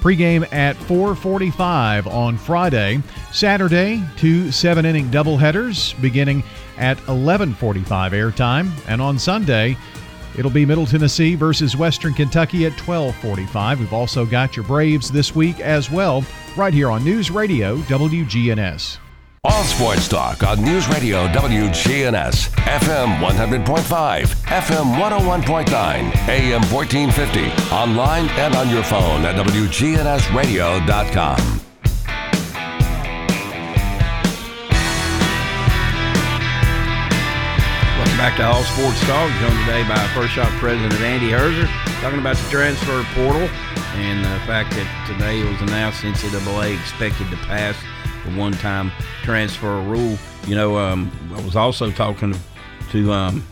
Pregame 0.00 0.50
at 0.52 0.76
4:45 0.76 2.06
on 2.06 2.38
Friday. 2.38 3.02
Saturday, 3.32 4.02
two 4.16 4.52
seven-inning 4.52 5.10
doubleheaders 5.10 6.00
beginning 6.00 6.44
at 6.78 6.96
11:45 7.08 8.12
airtime, 8.12 8.70
and 8.86 9.02
on 9.02 9.18
Sunday, 9.18 9.76
it'll 10.40 10.50
be 10.50 10.66
Middle 10.66 10.86
Tennessee 10.86 11.36
versus 11.36 11.76
Western 11.76 12.14
Kentucky 12.14 12.66
at 12.66 12.72
12:45. 12.72 13.78
We've 13.78 13.92
also 13.92 14.26
got 14.26 14.56
your 14.56 14.64
Braves 14.64 15.08
this 15.10 15.36
week 15.36 15.60
as 15.60 15.88
well, 15.90 16.24
right 16.56 16.72
here 16.74 16.90
on 16.90 17.04
News 17.04 17.30
Radio 17.30 17.76
WGNS. 17.82 18.98
All 19.44 19.62
sports 19.64 20.08
talk 20.08 20.42
on 20.42 20.62
News 20.62 20.86
Radio 20.88 21.26
WGNS, 21.28 22.50
FM 22.56 23.20
100.5, 23.20 24.34
FM 24.44 24.98
101.9, 24.98 26.12
AM 26.28 26.62
1450, 26.70 27.50
online 27.74 28.28
and 28.38 28.54
on 28.54 28.68
your 28.68 28.82
phone 28.82 29.24
at 29.24 29.36
WGNSradio.com. 29.36 31.59
back 38.20 38.36
to 38.36 38.44
All 38.44 38.62
Sports 38.64 39.00
Talk, 39.06 39.30
joined 39.40 39.58
today 39.60 39.82
by 39.88 39.96
First 40.08 40.34
Shot 40.34 40.50
President 40.58 40.92
Andy 41.00 41.30
Herzer, 41.30 41.66
talking 42.02 42.18
about 42.18 42.36
the 42.36 42.50
transfer 42.50 43.02
portal 43.14 43.48
and 43.94 44.22
the 44.22 44.44
fact 44.44 44.72
that 44.72 45.06
today 45.10 45.40
it 45.40 45.50
was 45.50 45.58
announced 45.62 46.02
NCAA 46.02 46.78
expected 46.78 47.30
to 47.30 47.36
pass 47.36 47.74
the 48.26 48.36
one-time 48.36 48.92
transfer 49.22 49.80
rule. 49.80 50.18
You 50.46 50.54
know, 50.54 50.76
um, 50.76 51.10
I 51.34 51.40
was 51.40 51.56
also 51.56 51.90
talking 51.90 52.34
to 52.90 53.10
um, 53.10 53.46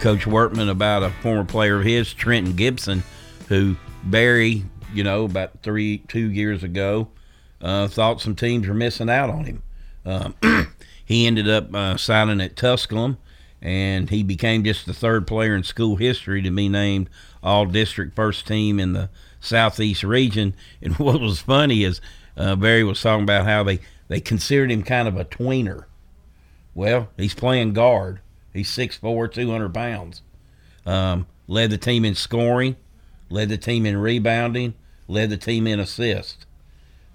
Coach 0.00 0.26
Wortman 0.26 0.68
about 0.68 1.02
a 1.02 1.08
former 1.22 1.44
player 1.44 1.78
of 1.78 1.86
his, 1.86 2.12
Trenton 2.12 2.56
Gibson, 2.56 3.02
who 3.48 3.74
Barry, 4.04 4.66
you 4.92 5.02
know, 5.02 5.24
about 5.24 5.62
three, 5.62 6.02
two 6.08 6.30
years 6.30 6.62
ago, 6.62 7.08
uh, 7.62 7.88
thought 7.88 8.20
some 8.20 8.36
teams 8.36 8.68
were 8.68 8.74
missing 8.74 9.08
out 9.08 9.30
on 9.30 9.44
him. 9.46 9.62
Um, 10.04 10.34
he 11.06 11.26
ended 11.26 11.48
up 11.48 11.74
uh, 11.74 11.96
signing 11.96 12.42
at 12.42 12.54
Tusculum, 12.54 13.16
and 13.62 14.10
he 14.10 14.22
became 14.22 14.64
just 14.64 14.86
the 14.86 14.94
third 14.94 15.26
player 15.26 15.54
in 15.54 15.62
school 15.62 15.96
history 15.96 16.42
to 16.42 16.50
be 16.50 16.68
named 16.68 17.08
All 17.42 17.66
District 17.66 18.14
First 18.14 18.46
Team 18.46 18.78
in 18.78 18.92
the 18.92 19.10
Southeast 19.40 20.02
region. 20.02 20.54
And 20.82 20.94
what 20.98 21.20
was 21.20 21.40
funny 21.40 21.84
is 21.84 22.00
uh, 22.36 22.56
Barry 22.56 22.84
was 22.84 23.00
talking 23.00 23.24
about 23.24 23.46
how 23.46 23.62
they, 23.62 23.80
they 24.08 24.20
considered 24.20 24.70
him 24.70 24.82
kind 24.82 25.08
of 25.08 25.16
a 25.16 25.24
tweener. 25.24 25.84
Well, 26.74 27.08
he's 27.16 27.34
playing 27.34 27.72
guard. 27.72 28.20
He's 28.52 28.70
6'4", 28.70 29.32
200 29.32 29.72
pounds. 29.72 30.22
Um, 30.84 31.26
led 31.48 31.70
the 31.70 31.78
team 31.78 32.04
in 32.04 32.14
scoring, 32.14 32.76
led 33.30 33.48
the 33.48 33.56
team 33.56 33.86
in 33.86 33.96
rebounding, 33.96 34.74
led 35.08 35.30
the 35.30 35.36
team 35.36 35.66
in 35.66 35.80
assists. 35.80 36.46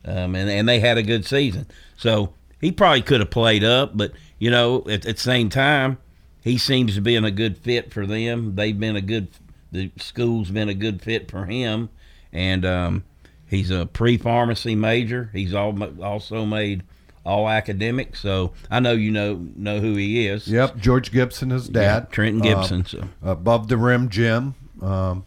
Um, 0.03 0.35
and, 0.35 0.49
and 0.49 0.67
they 0.67 0.79
had 0.79 0.97
a 0.97 1.03
good 1.03 1.25
season. 1.25 1.67
So 1.95 2.33
he 2.59 2.71
probably 2.71 3.03
could 3.03 3.19
have 3.19 3.29
played 3.29 3.63
up, 3.63 3.95
but, 3.95 4.11
you 4.39 4.49
know, 4.49 4.79
at, 4.87 5.05
at 5.05 5.17
the 5.17 5.21
same 5.21 5.49
time, 5.49 5.97
he 6.41 6.57
seems 6.57 6.95
to 6.95 7.01
be 7.01 7.15
in 7.15 7.23
a 7.23 7.31
good 7.31 7.57
fit 7.57 7.93
for 7.93 8.05
them. 8.05 8.55
They've 8.55 8.77
been 8.77 8.95
a 8.95 9.01
good, 9.01 9.29
the 9.71 9.91
school's 9.97 10.49
been 10.49 10.69
a 10.69 10.73
good 10.73 11.01
fit 11.01 11.29
for 11.29 11.45
him. 11.45 11.89
And 12.33 12.65
um, 12.65 13.03
he's 13.47 13.69
a 13.69 13.85
pre 13.85 14.17
pharmacy 14.17 14.75
major. 14.75 15.29
He's 15.33 15.53
also 15.53 16.45
made 16.45 16.83
all 17.25 17.49
academic. 17.49 18.15
So 18.15 18.53
I 18.69 18.79
know 18.79 18.93
you 18.93 19.11
know 19.11 19.35
know 19.55 19.79
who 19.79 19.95
he 19.95 20.27
is. 20.27 20.47
Yep, 20.47 20.77
George 20.77 21.11
Gibson, 21.11 21.51
his 21.51 21.69
dad. 21.69 21.81
Yeah, 21.81 21.99
Trenton 22.11 22.41
Gibson. 22.41 22.81
Uh, 22.81 22.87
so 22.87 23.07
above 23.23 23.67
the 23.67 23.77
rim, 23.77 24.09
Jim, 24.09 24.55
um, 24.81 25.25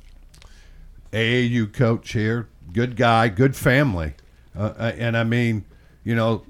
AAU 1.12 1.72
coach 1.72 2.12
here. 2.12 2.48
Good 2.72 2.96
guy, 2.96 3.28
good 3.28 3.54
family, 3.54 4.14
uh, 4.56 4.72
uh, 4.76 4.92
and 4.98 5.16
I 5.16 5.22
mean, 5.22 5.64
you 6.02 6.16
know, 6.16 6.44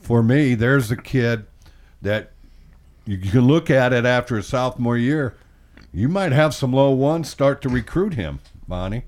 for 0.00 0.22
me, 0.22 0.54
there's 0.54 0.92
a 0.92 0.96
kid 0.96 1.46
that 2.00 2.31
you 3.04 3.18
can 3.18 3.42
look 3.42 3.70
at 3.70 3.92
it 3.92 4.04
after 4.04 4.36
a 4.36 4.42
sophomore 4.42 4.96
year. 4.96 5.36
You 5.92 6.08
might 6.08 6.32
have 6.32 6.54
some 6.54 6.72
low 6.72 6.90
ones 6.90 7.28
start 7.28 7.60
to 7.62 7.68
recruit 7.68 8.14
him, 8.14 8.40
Bonnie. 8.66 9.04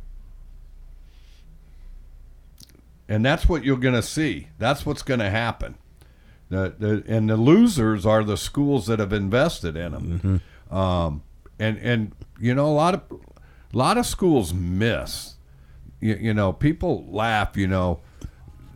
And 3.09 3.25
that's 3.25 3.49
what 3.49 3.65
you're 3.65 3.77
going 3.77 3.95
to 3.95 4.03
see. 4.03 4.49
That's 4.59 4.85
what's 4.85 5.03
going 5.03 5.21
to 5.21 5.31
happen. 5.31 5.77
The, 6.51 6.75
the, 6.79 7.05
and 7.07 7.29
the 7.29 7.37
losers 7.37 8.05
are 8.05 8.23
the 8.23 8.37
schools 8.37 8.87
that 8.87 8.99
have 8.99 9.13
invested 9.13 9.77
in 9.77 9.93
them. 9.93 10.21
Mm-hmm. 10.21 10.77
Um, 10.77 11.23
and 11.59 11.79
and 11.79 12.13
you 12.41 12.55
know 12.55 12.67
a 12.67 12.75
lot 12.75 12.95
of 12.95 13.03
a 13.11 13.79
lot 13.79 13.99
of 13.99 14.07
schools 14.07 14.53
miss. 14.53 15.35
You, 16.01 16.15
you 16.15 16.35
know, 16.35 16.53
people 16.53 17.07
laugh. 17.09 17.57
You 17.57 17.67
know, 17.67 18.01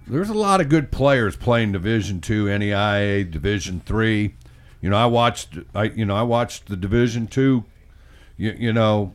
there's 0.06 0.30
a 0.30 0.34
lot 0.34 0.60
of 0.60 0.68
good 0.68 0.90
players 0.90 1.36
playing 1.36 1.72
Division 1.72 2.20
Two, 2.20 2.46
NAIA, 2.46 3.30
Division 3.30 3.80
Three. 3.84 4.34
You 4.80 4.90
know, 4.90 4.96
I 4.96 5.06
watched. 5.06 5.58
I 5.74 5.84
you 5.84 6.04
know 6.04 6.16
I 6.16 6.22
watched 6.22 6.66
the 6.66 6.76
Division 6.76 7.26
Two. 7.26 7.64
You, 8.36 8.54
you 8.56 8.72
know, 8.72 9.14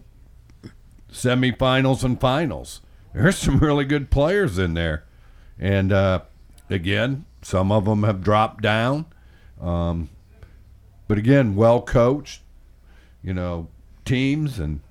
semifinals 1.12 2.04
and 2.04 2.20
finals. 2.20 2.82
There's 3.14 3.38
some 3.40 3.60
really 3.60 3.86
good 3.86 4.10
players 4.10 4.58
in 4.58 4.74
there, 4.74 5.06
and 5.60 5.92
uh, 5.92 6.22
again, 6.70 7.26
some 7.42 7.72
of 7.72 7.86
them 7.86 8.04
have 8.04 8.24
dropped 8.24 8.62
down. 8.62 9.06
Um, 9.62 10.10
but 11.08 11.18
again, 11.18 11.56
well 11.56 11.82
coached, 11.82 12.42
you 13.22 13.34
know, 13.34 13.70
teams, 14.04 14.60
and 14.60 14.82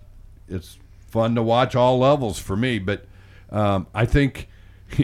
it's 0.48 0.78
fun 1.08 1.34
to 1.34 1.42
watch 1.42 1.74
all 1.74 1.98
levels 1.98 2.38
for 2.38 2.56
me. 2.56 2.78
But 2.78 3.04
um, 3.50 3.86
I 3.94 4.06
think 4.06 4.48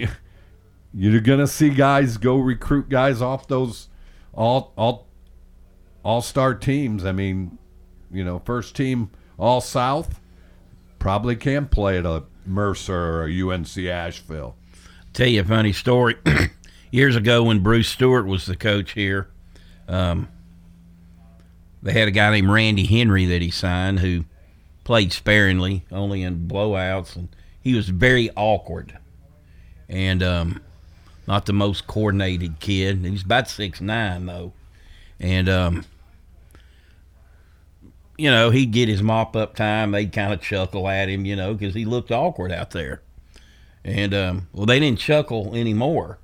you're 0.94 1.20
gonna 1.20 1.46
see 1.46 1.68
guys 1.68 2.16
go 2.16 2.38
recruit 2.38 2.88
guys 2.88 3.20
off 3.20 3.46
those 3.48 3.88
all 4.32 4.72
all 4.76 5.07
all 6.02 6.22
star 6.22 6.54
teams. 6.54 7.04
I 7.04 7.12
mean, 7.12 7.58
you 8.10 8.24
know, 8.24 8.40
first 8.40 8.74
team 8.74 9.10
all 9.38 9.60
South 9.60 10.20
probably 10.98 11.36
can 11.36 11.66
play 11.66 11.98
at 11.98 12.06
a 12.06 12.24
Mercer 12.46 12.94
or 12.94 13.28
a 13.28 13.42
UNC 13.42 13.76
Asheville. 13.78 14.56
Tell 15.12 15.28
you 15.28 15.40
a 15.40 15.44
funny 15.44 15.72
story. 15.72 16.16
Years 16.90 17.16
ago, 17.16 17.44
when 17.44 17.60
Bruce 17.60 17.88
Stewart 17.88 18.26
was 18.26 18.46
the 18.46 18.56
coach 18.56 18.92
here, 18.92 19.28
um, 19.86 20.28
they 21.82 21.92
had 21.92 22.08
a 22.08 22.12
guy 22.12 22.30
named 22.30 22.50
Randy 22.50 22.84
Henry 22.84 23.26
that 23.26 23.42
he 23.42 23.50
signed 23.50 24.00
who 24.00 24.24
played 24.84 25.12
sparingly, 25.12 25.84
only 25.92 26.22
in 26.22 26.48
blowouts, 26.48 27.14
and 27.14 27.28
he 27.60 27.74
was 27.74 27.90
very 27.90 28.30
awkward 28.36 28.98
and 29.88 30.22
um, 30.22 30.62
not 31.26 31.46
the 31.46 31.52
most 31.52 31.86
coordinated 31.86 32.60
kid. 32.60 33.04
He 33.04 33.10
was 33.10 33.22
about 33.22 33.48
six 33.48 33.80
nine 33.80 34.26
though, 34.26 34.52
and 35.20 35.48
um, 35.48 35.84
you 38.16 38.30
know 38.30 38.50
he'd 38.50 38.72
get 38.72 38.88
his 38.88 39.02
mop 39.02 39.36
up 39.36 39.54
time. 39.54 39.92
They'd 39.92 40.12
kind 40.12 40.32
of 40.32 40.40
chuckle 40.40 40.88
at 40.88 41.08
him, 41.08 41.24
you 41.24 41.36
know, 41.36 41.54
because 41.54 41.74
he 41.74 41.84
looked 41.84 42.10
awkward 42.10 42.52
out 42.52 42.70
there. 42.70 43.02
And 43.84 44.12
um, 44.14 44.48
well, 44.52 44.66
they 44.66 44.80
didn't 44.80 44.98
chuckle 44.98 45.54
anymore 45.54 46.18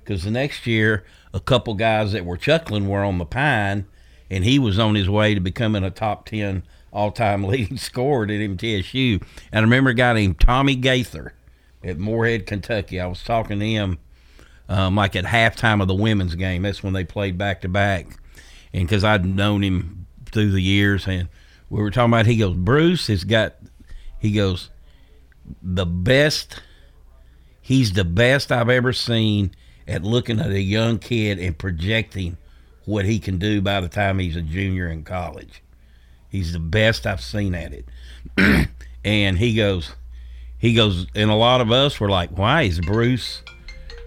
because 0.00 0.24
the 0.24 0.30
next 0.30 0.66
year 0.66 1.04
a 1.34 1.40
couple 1.40 1.74
guys 1.74 2.12
that 2.12 2.24
were 2.24 2.36
chuckling 2.36 2.88
were 2.88 3.04
on 3.04 3.18
the 3.18 3.26
pine, 3.26 3.86
and 4.30 4.44
he 4.44 4.58
was 4.58 4.78
on 4.78 4.94
his 4.94 5.08
way 5.08 5.34
to 5.34 5.40
becoming 5.40 5.84
a 5.84 5.90
top 5.90 6.26
ten 6.26 6.62
all-time 6.92 7.44
leading 7.48 7.76
scorer 7.76 8.24
at 8.24 8.30
MTSU. 8.30 9.22
And 9.52 9.58
I 9.58 9.60
remember 9.60 9.90
a 9.90 9.94
guy 9.94 10.14
named 10.14 10.40
Tommy 10.40 10.74
Gaither 10.74 11.34
at 11.84 11.98
Morehead, 11.98 12.46
Kentucky. 12.46 13.00
I 13.00 13.06
was 13.06 13.22
talking 13.22 13.60
to 13.60 13.66
him 13.66 13.98
um, 14.68 14.96
like 14.96 15.16
at 15.16 15.24
halftime 15.24 15.80
of 15.80 15.88
the 15.88 15.94
women's 15.94 16.34
game. 16.34 16.62
That's 16.62 16.82
when 16.82 16.92
they 16.92 17.04
played 17.04 17.38
back 17.38 17.60
to 17.62 17.68
back, 17.68 18.17
and 18.72 18.86
because 18.86 19.04
I'd 19.04 19.24
known 19.24 19.62
him 19.62 20.06
through 20.26 20.52
the 20.52 20.60
years, 20.60 21.06
and 21.06 21.28
we 21.70 21.80
were 21.80 21.90
talking 21.90 22.12
about. 22.12 22.26
He 22.26 22.36
goes, 22.36 22.56
Bruce 22.56 23.06
has 23.08 23.24
got. 23.24 23.56
He 24.18 24.32
goes, 24.32 24.70
the 25.62 25.86
best. 25.86 26.60
He's 27.60 27.92
the 27.92 28.04
best 28.04 28.50
I've 28.50 28.70
ever 28.70 28.92
seen 28.92 29.54
at 29.86 30.02
looking 30.02 30.40
at 30.40 30.50
a 30.50 30.60
young 30.60 30.98
kid 30.98 31.38
and 31.38 31.56
projecting 31.56 32.36
what 32.84 33.04
he 33.04 33.18
can 33.18 33.38
do 33.38 33.60
by 33.60 33.80
the 33.80 33.88
time 33.88 34.18
he's 34.18 34.36
a 34.36 34.42
junior 34.42 34.88
in 34.88 35.04
college. 35.04 35.62
He's 36.30 36.52
the 36.52 36.58
best 36.58 37.06
I've 37.06 37.20
seen 37.20 37.54
at 37.54 37.72
it. 37.72 38.68
and 39.04 39.38
he 39.38 39.54
goes, 39.54 39.94
he 40.58 40.74
goes, 40.74 41.06
and 41.14 41.30
a 41.30 41.34
lot 41.34 41.60
of 41.60 41.70
us 41.70 42.00
were 42.00 42.08
like, 42.08 42.30
why 42.30 42.62
is 42.62 42.80
Bruce? 42.80 43.42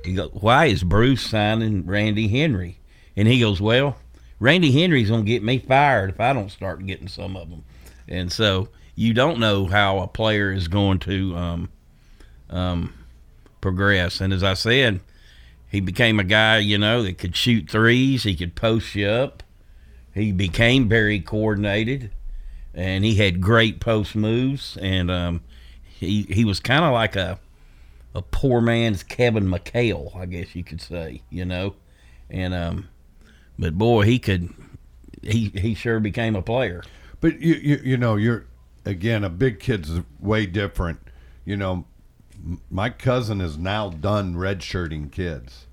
He 0.03 0.13
goes, 0.13 0.31
why 0.33 0.65
is 0.65 0.83
Bruce 0.83 1.21
signing 1.21 1.85
Randy 1.85 2.27
Henry? 2.27 2.79
And 3.15 3.27
he 3.27 3.39
goes, 3.39 3.61
well, 3.61 3.97
Randy 4.41 4.71
Henry's 4.71 5.11
gonna 5.11 5.21
get 5.21 5.43
me 5.43 5.59
fired 5.59 6.09
if 6.09 6.19
I 6.19 6.33
don't 6.33 6.49
start 6.49 6.83
getting 6.87 7.07
some 7.07 7.37
of 7.37 7.51
them. 7.51 7.63
And 8.07 8.31
so 8.31 8.69
you 8.95 9.13
don't 9.13 9.39
know 9.39 9.67
how 9.67 9.99
a 9.99 10.07
player 10.07 10.51
is 10.51 10.67
going 10.67 10.97
to 10.99 11.35
um, 11.35 11.69
um, 12.49 12.93
progress. 13.61 14.19
And 14.19 14.33
as 14.33 14.43
I 14.43 14.55
said, 14.55 14.99
he 15.69 15.79
became 15.79 16.19
a 16.19 16.23
guy, 16.23 16.57
you 16.57 16.79
know, 16.79 17.03
that 17.03 17.19
could 17.19 17.35
shoot 17.35 17.69
threes. 17.69 18.23
He 18.23 18.35
could 18.35 18.55
post 18.55 18.95
you 18.95 19.07
up. 19.07 19.43
he 20.15 20.31
became 20.31 20.89
very 20.89 21.19
coordinated, 21.19 22.09
and 22.73 23.05
he 23.05 23.15
had 23.15 23.41
great 23.41 23.79
post 23.79 24.15
moves, 24.15 24.75
and 24.81 25.11
um, 25.11 25.41
he 25.83 26.23
he 26.23 26.43
was 26.43 26.59
kind 26.59 26.83
of 26.83 26.91
like 26.93 27.15
a 27.15 27.39
a 28.15 28.23
poor 28.23 28.59
man's 28.59 29.03
Kevin 29.03 29.45
McHale, 29.45 30.15
I 30.15 30.25
guess 30.25 30.55
you 30.55 30.63
could 30.63 30.81
say, 30.81 31.21
you 31.29 31.45
know, 31.45 31.75
and 32.29 32.53
um, 32.55 32.89
but 33.57 33.77
boy, 33.77 34.03
he 34.03 34.19
could 34.19 34.49
he 35.21 35.49
he 35.49 35.73
sure 35.73 35.99
became 35.99 36.35
a 36.35 36.41
player. 36.41 36.83
But 37.19 37.39
you 37.39 37.55
you, 37.55 37.81
you 37.83 37.97
know 37.97 38.15
you're 38.15 38.45
again 38.85 39.23
a 39.23 39.29
big 39.29 39.59
kid's 39.59 39.91
way 40.19 40.45
different. 40.45 40.99
You 41.45 41.57
know, 41.57 41.85
my 42.69 42.89
cousin 42.89 43.41
is 43.41 43.57
now 43.57 43.89
done 43.89 44.35
redshirting 44.35 45.11
kids. 45.11 45.65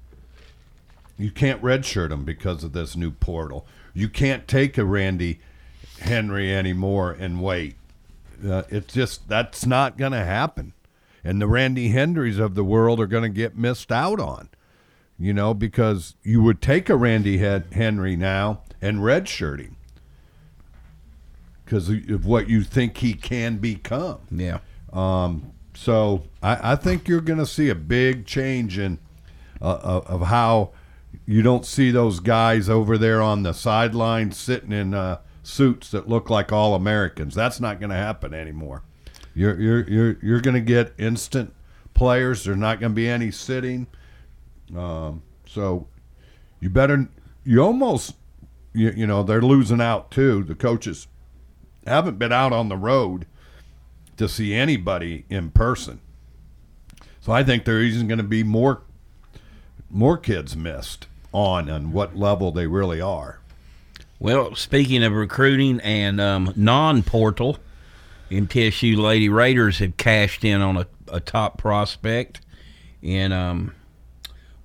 You 1.16 1.30
can't 1.30 1.62
redshirt 1.62 2.10
them 2.10 2.24
because 2.24 2.62
of 2.62 2.72
this 2.72 2.94
new 2.94 3.10
portal. 3.10 3.66
You 3.92 4.08
can't 4.08 4.46
take 4.46 4.78
a 4.78 4.84
Randy 4.84 5.40
Henry 6.00 6.54
anymore 6.54 7.10
and 7.12 7.42
wait. 7.42 7.74
Uh, 8.46 8.62
it's 8.68 8.94
just 8.94 9.28
that's 9.28 9.66
not 9.66 9.98
going 9.98 10.12
to 10.12 10.24
happen, 10.24 10.72
and 11.24 11.40
the 11.40 11.48
Randy 11.48 11.88
Henrys 11.88 12.38
of 12.38 12.54
the 12.54 12.62
world 12.62 13.00
are 13.00 13.08
going 13.08 13.24
to 13.24 13.28
get 13.28 13.58
missed 13.58 13.90
out 13.90 14.20
on. 14.20 14.48
You 15.18 15.32
know, 15.32 15.52
because 15.52 16.14
you 16.22 16.42
would 16.42 16.62
take 16.62 16.88
a 16.88 16.96
Randy 16.96 17.38
Hen- 17.38 17.64
Henry 17.72 18.16
now 18.16 18.62
and 18.80 18.98
redshirt 18.98 19.60
him 19.60 19.76
because 21.64 21.88
of 21.88 22.24
what 22.24 22.48
you 22.48 22.62
think 22.62 22.98
he 22.98 23.14
can 23.14 23.58
become. 23.58 24.20
Yeah. 24.30 24.60
Um, 24.92 25.52
so 25.74 26.24
I, 26.42 26.72
I 26.72 26.76
think 26.76 27.08
you're 27.08 27.20
going 27.20 27.40
to 27.40 27.46
see 27.46 27.68
a 27.68 27.74
big 27.74 28.26
change 28.26 28.78
in 28.78 28.98
uh, 29.60 29.78
of 29.82 30.06
of 30.06 30.26
how 30.28 30.70
you 31.26 31.42
don't 31.42 31.66
see 31.66 31.90
those 31.90 32.20
guys 32.20 32.68
over 32.68 32.96
there 32.96 33.20
on 33.20 33.42
the 33.42 33.52
sidelines 33.52 34.36
sitting 34.36 34.72
in 34.72 34.94
uh, 34.94 35.18
suits 35.42 35.90
that 35.90 36.08
look 36.08 36.30
like 36.30 36.52
all 36.52 36.74
Americans. 36.74 37.34
That's 37.34 37.60
not 37.60 37.80
going 37.80 37.90
to 37.90 37.96
happen 37.96 38.32
anymore. 38.34 38.82
You're 39.34 39.60
you're 39.60 39.88
you're 39.88 40.18
you're 40.22 40.40
going 40.40 40.54
to 40.54 40.60
get 40.60 40.94
instant 40.98 41.52
players. 41.94 42.44
There's 42.44 42.56
not 42.56 42.80
going 42.80 42.92
to 42.92 42.96
be 42.96 43.08
any 43.08 43.30
sitting. 43.30 43.88
Um, 44.76 45.22
so 45.46 45.86
you 46.60 46.70
better 46.70 47.08
you 47.44 47.62
almost 47.62 48.14
you, 48.72 48.90
you 48.90 49.06
know 49.06 49.22
they're 49.22 49.42
losing 49.42 49.80
out 49.80 50.10
too. 50.10 50.44
The 50.44 50.54
coaches 50.54 51.06
haven't 51.86 52.18
been 52.18 52.32
out 52.32 52.52
on 52.52 52.68
the 52.68 52.76
road 52.76 53.26
to 54.16 54.28
see 54.28 54.54
anybody 54.54 55.24
in 55.28 55.50
person. 55.50 56.00
So 57.20 57.32
I 57.32 57.42
think 57.42 57.64
there 57.64 57.80
isn't 57.80 58.08
going 58.08 58.18
to 58.18 58.24
be 58.24 58.42
more 58.42 58.82
more 59.90 60.18
kids 60.18 60.56
missed 60.56 61.06
on 61.32 61.68
and 61.68 61.92
what 61.92 62.16
level 62.16 62.52
they 62.52 62.66
really 62.66 63.00
are. 63.00 63.40
Well, 64.18 64.54
speaking 64.54 65.02
of 65.04 65.12
recruiting 65.12 65.80
and 65.80 66.20
um, 66.20 66.52
non-portal, 66.56 67.58
MTSU 68.30 68.96
Lady 68.96 69.28
Raiders 69.28 69.78
have 69.78 69.96
cashed 69.96 70.44
in 70.44 70.60
on 70.60 70.76
a, 70.76 70.86
a 71.06 71.20
top 71.20 71.56
prospect 71.56 72.40
in 73.00 73.32
um, 73.32 73.74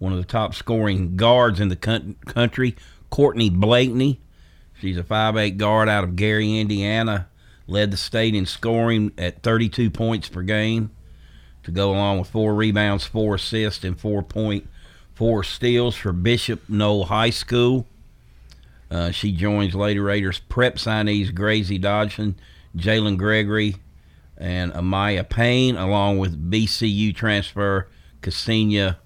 one 0.03 0.11
of 0.11 0.19
the 0.19 0.25
top 0.25 0.53
scoring 0.53 1.15
guards 1.15 1.61
in 1.61 1.69
the 1.69 2.13
country, 2.25 2.75
Courtney 3.09 3.49
Blakely. 3.49 4.19
She's 4.77 4.97
a 4.97 5.03
5'8 5.03 5.55
guard 5.55 5.87
out 5.87 6.03
of 6.03 6.17
Gary, 6.17 6.59
Indiana. 6.59 7.29
Led 7.67 7.91
the 7.91 7.95
state 7.95 8.35
in 8.35 8.45
scoring 8.45 9.13
at 9.17 9.41
32 9.43 9.89
points 9.89 10.27
per 10.27 10.41
game 10.41 10.91
to 11.63 11.71
go 11.71 11.91
along 11.91 12.19
with 12.19 12.27
four 12.27 12.53
rebounds, 12.53 13.05
four 13.05 13.35
assists, 13.35 13.85
and 13.85 13.97
4.4 13.97 15.45
steals 15.45 15.95
for 15.95 16.11
Bishop 16.11 16.67
Noll 16.67 17.05
High 17.05 17.29
School. 17.29 17.87
Uh, 18.91 19.11
she 19.11 19.31
joins 19.31 19.73
Lady 19.73 20.01
Raiders 20.01 20.39
prep 20.39 20.75
signees 20.75 21.33
Gracie 21.33 21.77
Dodson, 21.77 22.35
Jalen 22.75 23.17
Gregory, 23.17 23.77
and 24.37 24.73
Amaya 24.73 25.27
Payne, 25.27 25.77
along 25.77 26.17
with 26.17 26.51
BCU 26.51 27.15
transfer 27.15 27.87
Ksenia 28.21 28.97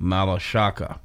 Malashaka. 0.00 0.98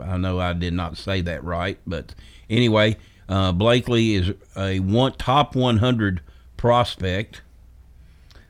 I 0.00 0.16
know 0.16 0.38
I 0.38 0.52
did 0.52 0.74
not 0.74 0.96
say 0.96 1.20
that 1.22 1.42
right, 1.42 1.78
but 1.86 2.14
anyway, 2.48 2.96
uh, 3.28 3.50
Blakely 3.52 4.14
is 4.14 4.32
a 4.56 4.78
one, 4.80 5.12
top 5.12 5.56
100 5.56 6.20
prospect. 6.56 7.42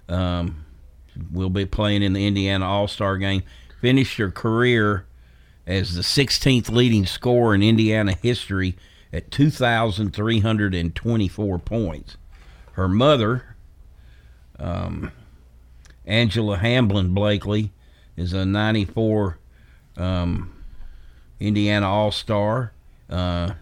Um, 0.09 0.65
will 1.33 1.51
be 1.51 1.67
playing 1.67 2.03
in 2.03 2.13
the 2.13 2.25
Indiana 2.27 2.67
All 2.67 2.89
Star 2.89 3.19
game. 3.19 3.43
Finished 3.81 4.19
her 4.19 4.31
career 4.31 5.07
as 5.67 5.95
the 5.95 6.03
16th 6.03 6.71
leading 6.71 7.07
scorer 7.07 7.55
in 7.55 7.63
Indiana 7.63 8.13
history 8.13 8.77
at 9.13 9.31
2,324 9.31 11.59
points. 11.59 12.17
Her 12.73 12.89
mother, 12.89 13.57
um, 14.59 15.13
Angela 16.07 16.57
Hamblin 16.59 17.15
Blakely, 17.15 17.73
is 18.17 18.33
a 18.33 18.45
94 18.45 19.39
um, 19.99 20.53
Indiana 21.41 21.89
All 21.89 22.11
Star. 22.11 22.73
Uh, 23.09 23.53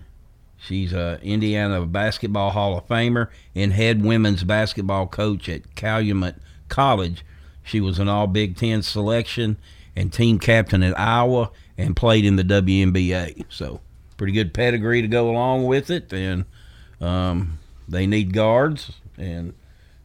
she's 0.58 0.92
a 0.92 1.20
Indiana 1.22 1.84
Basketball 1.86 2.50
Hall 2.50 2.76
of 2.76 2.86
Famer 2.86 3.28
and 3.54 3.72
head 3.72 4.04
women's 4.04 4.44
basketball 4.44 5.06
coach 5.06 5.48
at 5.48 5.74
Calumet 5.74 6.36
College. 6.68 7.24
She 7.62 7.80
was 7.80 7.98
an 7.98 8.08
All 8.08 8.26
Big 8.26 8.56
Ten 8.56 8.82
selection 8.82 9.56
and 9.94 10.12
team 10.12 10.38
captain 10.38 10.82
at 10.82 10.98
Iowa 10.98 11.50
and 11.78 11.96
played 11.96 12.24
in 12.24 12.36
the 12.36 12.44
WNBA. 12.44 13.44
So 13.48 13.80
pretty 14.16 14.32
good 14.32 14.54
pedigree 14.54 15.02
to 15.02 15.08
go 15.08 15.30
along 15.30 15.66
with 15.66 15.90
it, 15.90 16.12
and 16.12 16.44
um, 17.00 17.58
they 17.88 18.06
need 18.06 18.32
guards, 18.32 18.92
and 19.18 19.54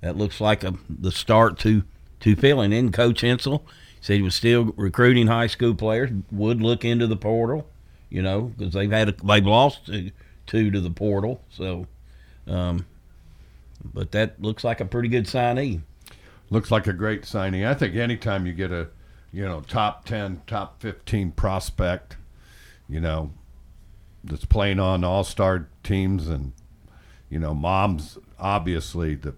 that 0.01 0.17
looks 0.17 0.41
like 0.41 0.63
a, 0.63 0.73
the 0.89 1.11
start 1.11 1.59
to 1.59 1.83
to 2.21 2.35
filling 2.35 2.73
in. 2.73 2.91
Coach 2.91 3.21
Insell 3.21 3.61
said 4.01 4.15
he 4.15 4.21
was 4.21 4.35
still 4.35 4.73
recruiting 4.75 5.27
high 5.27 5.47
school 5.47 5.75
players. 5.75 6.09
Would 6.31 6.61
look 6.61 6.83
into 6.83 7.07
the 7.07 7.15
portal, 7.15 7.67
you 8.09 8.21
know, 8.21 8.53
because 8.57 8.73
they've 8.73 8.91
had 8.91 9.09
a, 9.09 9.11
they've 9.23 9.45
lost 9.45 9.89
two, 10.47 10.71
to 10.71 10.81
the 10.81 10.89
portal. 10.89 11.41
So, 11.49 11.87
um, 12.47 12.85
but 13.83 14.11
that 14.11 14.41
looks 14.41 14.63
like 14.63 14.81
a 14.81 14.85
pretty 14.85 15.07
good 15.07 15.25
signee. 15.25 15.81
Looks 16.49 16.71
like 16.71 16.87
a 16.87 16.93
great 16.93 17.25
signing. 17.25 17.63
I 17.63 17.73
think 17.73 17.95
anytime 17.95 18.45
you 18.45 18.53
get 18.53 18.71
a, 18.71 18.89
you 19.31 19.45
know, 19.45 19.61
top 19.61 20.03
10, 20.05 20.41
top 20.47 20.81
15 20.81 21.31
prospect, 21.31 22.17
you 22.89 22.99
know, 22.99 23.31
that's 24.23 24.45
playing 24.45 24.79
on 24.79 25.03
all 25.03 25.23
star 25.23 25.69
teams 25.83 26.27
and, 26.27 26.51
you 27.29 27.39
know, 27.39 27.53
mom's 27.53 28.17
obviously 28.37 29.15
the, 29.15 29.33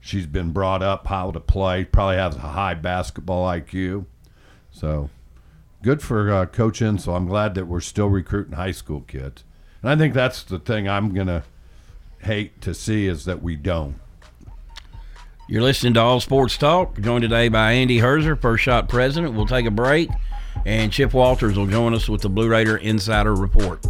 she's 0.00 0.26
been 0.26 0.50
brought 0.50 0.82
up 0.82 1.06
how 1.06 1.30
to 1.30 1.40
play, 1.40 1.84
probably 1.84 2.16
has 2.16 2.36
a 2.36 2.40
high 2.40 2.74
basketball 2.74 3.46
IQ. 3.46 4.06
So 4.70 5.10
good 5.82 6.02
for 6.02 6.32
uh, 6.32 6.46
Coach. 6.46 6.80
I'm 6.80 7.26
glad 7.26 7.54
that 7.54 7.66
we're 7.66 7.80
still 7.80 8.08
recruiting 8.08 8.54
high 8.54 8.72
school 8.72 9.02
kids. 9.02 9.44
And 9.82 9.90
I 9.90 9.96
think 9.96 10.14
that's 10.14 10.42
the 10.42 10.58
thing 10.58 10.88
I'm 10.88 11.14
going 11.14 11.26
to 11.26 11.44
hate 12.22 12.60
to 12.62 12.74
see 12.74 13.06
is 13.06 13.24
that 13.24 13.42
we 13.42 13.56
don't. 13.56 13.96
You're 15.48 15.62
listening 15.62 15.94
to 15.94 16.00
All 16.00 16.20
Sports 16.20 16.56
Talk, 16.56 17.00
joined 17.00 17.22
today 17.22 17.48
by 17.48 17.72
Andy 17.72 17.98
Herzer, 17.98 18.40
First 18.40 18.62
Shot 18.62 18.88
President. 18.88 19.34
We'll 19.34 19.46
take 19.46 19.66
a 19.66 19.70
break, 19.70 20.08
and 20.64 20.92
Chip 20.92 21.12
Walters 21.12 21.56
will 21.56 21.66
join 21.66 21.92
us 21.92 22.08
with 22.08 22.22
the 22.22 22.28
Blue 22.28 22.48
Raider 22.48 22.76
Insider 22.76 23.34
Report. 23.34 23.84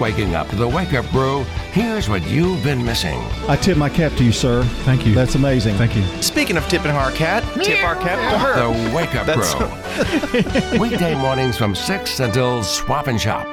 Waking 0.00 0.34
up 0.34 0.48
to 0.48 0.56
the 0.56 0.66
Wake 0.66 0.94
Up 0.94 1.08
Brew, 1.10 1.44
here's 1.72 2.08
what 2.08 2.26
you've 2.26 2.62
been 2.64 2.84
missing. 2.84 3.18
I 3.48 3.56
tip 3.56 3.76
my 3.76 3.88
cap 3.88 4.12
to 4.16 4.24
you, 4.24 4.32
sir. 4.32 4.64
Thank 4.84 5.06
you. 5.06 5.14
That's 5.14 5.34
amazing. 5.34 5.76
Thank 5.76 5.94
you. 5.94 6.02
Speaking 6.22 6.56
of 6.56 6.66
tipping 6.68 6.90
our 6.90 7.12
cat, 7.12 7.42
tip 7.62 7.84
our 7.84 7.94
cap 7.96 8.18
to 8.32 8.38
her. 8.38 8.54
The 8.88 8.94
Wake 8.96 9.14
Up 9.14 9.26
That's- 9.26 9.54
Brew. 9.54 10.78
Weekday 10.80 11.14
mornings 11.14 11.56
from 11.56 11.74
6 11.74 12.20
until 12.20 12.62
Swap 12.62 13.06
and 13.06 13.20
Shop. 13.20 13.46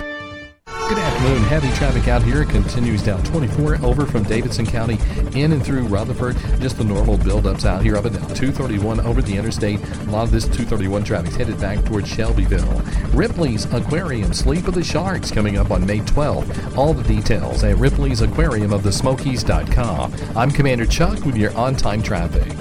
Good 0.88 1.00
afternoon. 1.00 1.44
Heavy 1.44 1.70
traffic 1.74 2.08
out 2.08 2.24
here 2.24 2.46
continues 2.46 3.04
down 3.04 3.22
24 3.26 3.84
over 3.84 4.06
from 4.06 4.24
Davidson 4.24 4.66
County 4.66 4.98
in 5.34 5.52
and 5.52 5.62
through 5.62 5.84
Rutherford. 5.84 6.38
Just 6.62 6.78
the 6.78 6.86
normal 6.86 7.18
buildups 7.18 7.66
out 7.66 7.84
here 7.84 7.98
up 7.98 8.06
and 8.06 8.16
down 8.16 8.34
231 8.34 9.02
over 9.02 9.22
the 9.22 9.36
interstate. 9.36 9.82
A 9.84 10.04
lot 10.10 10.24
of 10.24 10.32
this 10.32 10.46
231 10.46 11.04
traffic 11.04 11.34
headed 11.34 11.60
back 11.60 11.84
towards 11.84 12.08
Shelbyville. 12.08 12.82
Ripley's 13.14 13.66
Aquarium 13.74 14.32
Sleep 14.32 14.66
of 14.66 14.76
the 14.76 14.84
Sharks 14.84 15.30
coming 15.30 15.58
up 15.58 15.72
on 15.72 15.86
May 15.86 16.00
12th. 16.00 16.78
All 16.78 16.94
the 16.94 17.04
details 17.04 17.66
at 17.66 17.76
Ripley's 17.76 18.22
Aquarium 18.22 18.72
of 18.72 18.84
the 18.84 18.92
Smokies.com. 18.94 20.14
I'm 20.38 20.52
Commander 20.52 20.86
Chuck 20.86 21.26
with 21.26 21.36
your 21.36 21.54
on 21.58 21.76
time 21.76 22.02
traffic. 22.02 22.54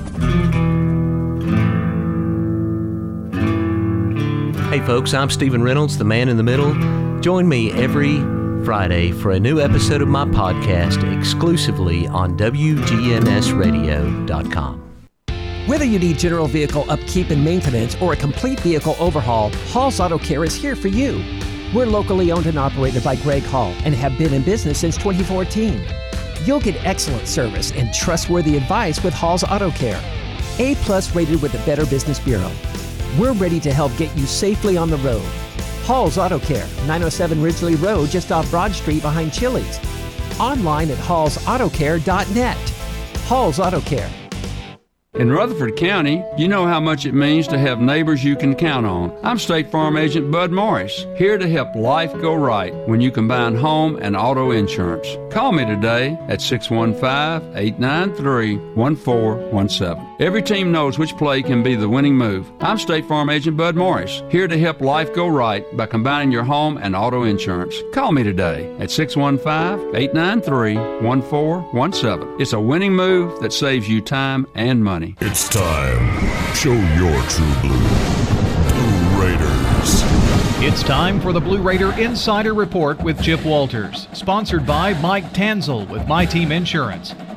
Hey 4.69 4.85
folks, 4.85 5.15
I'm 5.15 5.31
Stephen 5.31 5.63
Reynolds, 5.63 5.97
the 5.97 6.05
man 6.05 6.29
in 6.29 6.37
the 6.37 6.43
middle. 6.43 7.06
Join 7.27 7.49
me 7.49 7.73
every 7.73 8.21
Friday 8.65 9.11
for 9.11 9.33
a 9.33 9.41
new 9.41 9.59
episode 9.59 10.01
of 10.01 10.07
my 10.07 10.25
podcast 10.27 11.03
exclusively 11.19 12.07
on 12.07 12.39
WGNSradio.com. 12.39 15.07
Whether 15.67 15.85
you 15.85 15.99
need 15.99 16.21
general 16.21 16.47
vehicle 16.47 16.89
upkeep 16.89 17.31
and 17.31 17.45
maintenance 17.45 18.01
or 18.01 18.13
a 18.13 18.17
complete 18.17 18.61
vehicle 18.61 18.95
overhaul, 19.01 19.51
Hall's 19.71 19.99
Auto 19.99 20.19
Care 20.19 20.45
is 20.45 20.55
here 20.55 20.77
for 20.77 20.87
you. 20.87 21.21
We're 21.75 21.87
locally 21.87 22.31
owned 22.31 22.47
and 22.47 22.61
operated 22.61 23.03
by 23.03 23.17
Greg 23.17 23.43
Hall 23.43 23.75
and 23.85 23.93
have 23.93 24.17
been 24.17 24.33
in 24.33 24.43
business 24.43 24.79
since 24.79 24.97
2014. 24.97 25.85
You'll 26.45 26.61
get 26.61 26.77
excellent 26.87 27.27
service 27.27 27.73
and 27.73 27.93
trustworthy 27.93 28.57
advice 28.57 29.03
with 29.03 29.15
Hall's 29.15 29.43
Auto 29.43 29.73
Care. 29.73 30.01
A 30.61 30.77
plus 30.77 31.13
rated 31.13 31.43
with 31.43 31.51
the 31.51 31.59
Better 31.67 31.87
Business 31.87 32.21
Bureau. 32.21 32.53
We're 33.19 33.33
ready 33.33 33.59
to 33.59 33.75
help 33.75 33.97
get 33.97 34.17
you 34.17 34.27
safely 34.27 34.77
on 34.77 34.91
the 34.91 34.99
road. 34.99 35.29
Hall's 35.87 36.19
Auto 36.19 36.41
Care, 36.41 36.67
907 36.89 37.41
Ridgely 37.41 37.77
Road, 37.77 38.11
just 38.11 38.33
off 38.33 38.51
Broad 38.51 38.73
Street 38.73 39.03
behind 39.03 39.33
Chili's. 39.33 39.79
Online 40.41 40.91
at 40.91 40.99
hallsautocare.net. 40.99 42.57
Hall's 43.29 43.61
Auto 43.61 43.81
Care. 43.83 44.11
In 45.15 45.31
Rutherford 45.31 45.77
County, 45.77 46.25
you 46.37 46.49
know 46.49 46.67
how 46.67 46.81
much 46.81 47.07
it 47.07 47.15
means 47.15 47.47
to 47.49 47.59
have 47.59 47.81
neighbors 47.81 48.25
you 48.25 48.35
can 48.35 48.57
count 48.57 48.85
on. 48.85 49.17
I'm 49.23 49.39
State 49.39 49.71
Farm 49.71 49.97
Agent 49.97 50.33
Bud 50.33 50.51
Morris, 50.51 51.07
here 51.17 51.39
to 51.39 51.49
help 51.49 51.77
life 51.77 52.13
go 52.21 52.35
right 52.35 52.75
when 52.89 53.01
you 53.01 53.13
combine 53.13 53.55
home 53.55 53.97
and 54.03 54.17
auto 54.17 54.51
insurance. 54.51 55.07
Call 55.33 55.53
me 55.53 55.65
today 55.65 56.19
at 56.29 56.43
615 56.43 57.57
893 57.57 58.57
1417. 58.75 60.16
Every 60.19 60.41
team 60.41 60.73
knows 60.73 60.99
which 60.99 61.15
play 61.19 61.43
can 61.43 61.63
be 61.63 61.75
the 61.75 61.91
winning 61.91 62.17
move. 62.17 62.51
I'm 62.61 62.79
State 62.79 63.05
Farm 63.05 63.29
Agent 63.29 63.55
Bud 63.59 63.77
Morris, 63.77 64.23
here 64.31 64.49
to 64.49 64.59
help 64.59 64.81
life 64.81 65.13
go 65.13 65.29
right 65.29 65.63
by 65.77 65.85
combining 65.85 66.33
your 66.33 66.43
home 66.43 66.79
and 66.79 66.97
auto 66.97 67.25
insurance. 67.25 67.75
Call 67.93 68.13
me 68.13 68.23
today 68.23 68.75
at 68.79 68.91
615 68.91 69.95
893 69.95 70.77
1417. 71.07 72.41
It's 72.41 72.55
a 72.55 72.61
winning 72.61 72.95
move 72.95 73.43
that 73.43 73.53
saves 73.53 73.91
you 73.91 74.01
time 74.01 74.47
and 74.55 74.83
money. 74.83 75.17
It's 75.21 75.51
time. 75.51 76.55
Show 76.55 76.73
your 76.73 77.21
true 77.29 77.55
blue. 77.61 77.77
Blue 78.73 79.23
Raiders. 79.23 80.01
It's 80.65 80.83
time 80.83 81.21
for 81.21 81.35
the 81.35 81.41
Blue 81.41 81.61
Raider 81.61 81.93
Insider 82.01 82.55
Report 82.55 82.99
with 83.03 83.21
Chip 83.21 83.45
Walters, 83.45 84.09
sponsored 84.15 84.65
by 84.65 84.95
Mike 85.03 85.35
Tanzel 85.35 85.87
with 85.91 86.09
My 86.09 86.25
Team 86.25 86.53
Insurance, 86.53 87.15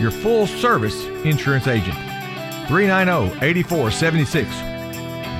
your 0.00 0.10
full 0.10 0.46
service 0.46 1.04
insurance 1.24 1.66
agent. 1.66 1.96
390 2.68 3.44
8476. 3.44 4.48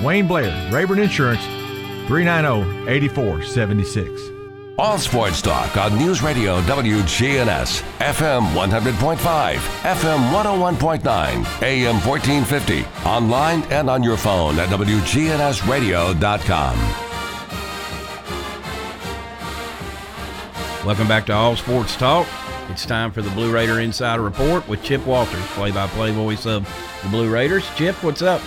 Wayne 0.05 0.27
Blair, 0.27 0.71
Rayburn 0.73 0.99
Insurance, 0.99 1.45
390 2.07 2.91
8476. 2.91 4.31
All 4.77 4.99
sports 4.99 5.41
talk 5.41 5.77
on 5.77 5.97
News 5.97 6.21
Radio 6.21 6.61
WGNS, 6.63 7.83
FM 8.01 8.43
100.5, 8.55 9.55
FM 9.57 10.33
101.9, 10.33 11.63
AM 11.63 11.95
1450, 12.05 12.85
online 13.07 13.63
and 13.71 13.89
on 13.89 14.03
your 14.03 14.17
phone 14.17 14.59
at 14.59 14.69
WGNSradio.com. 14.71 16.77
Welcome 20.85 21.07
back 21.07 21.27
to 21.27 21.33
All 21.33 21.55
Sports 21.55 21.95
Talk. 21.97 22.27
It's 22.71 22.87
time 22.87 23.13
for 23.13 23.23
the 23.23 23.31
Blue 23.31 23.53
Raider 23.53 23.81
Insider 23.81 24.23
Report 24.23 24.67
with 24.69 24.83
Chip 24.83 25.07
Walters, 25.07 25.45
play-by-play 25.49 26.13
voice 26.13 26.47
of 26.47 26.69
the 27.03 27.09
Blue 27.09 27.31
Raiders. 27.31 27.65
Chip, 27.77 27.95
what's 28.03 28.23
up? 28.23 28.41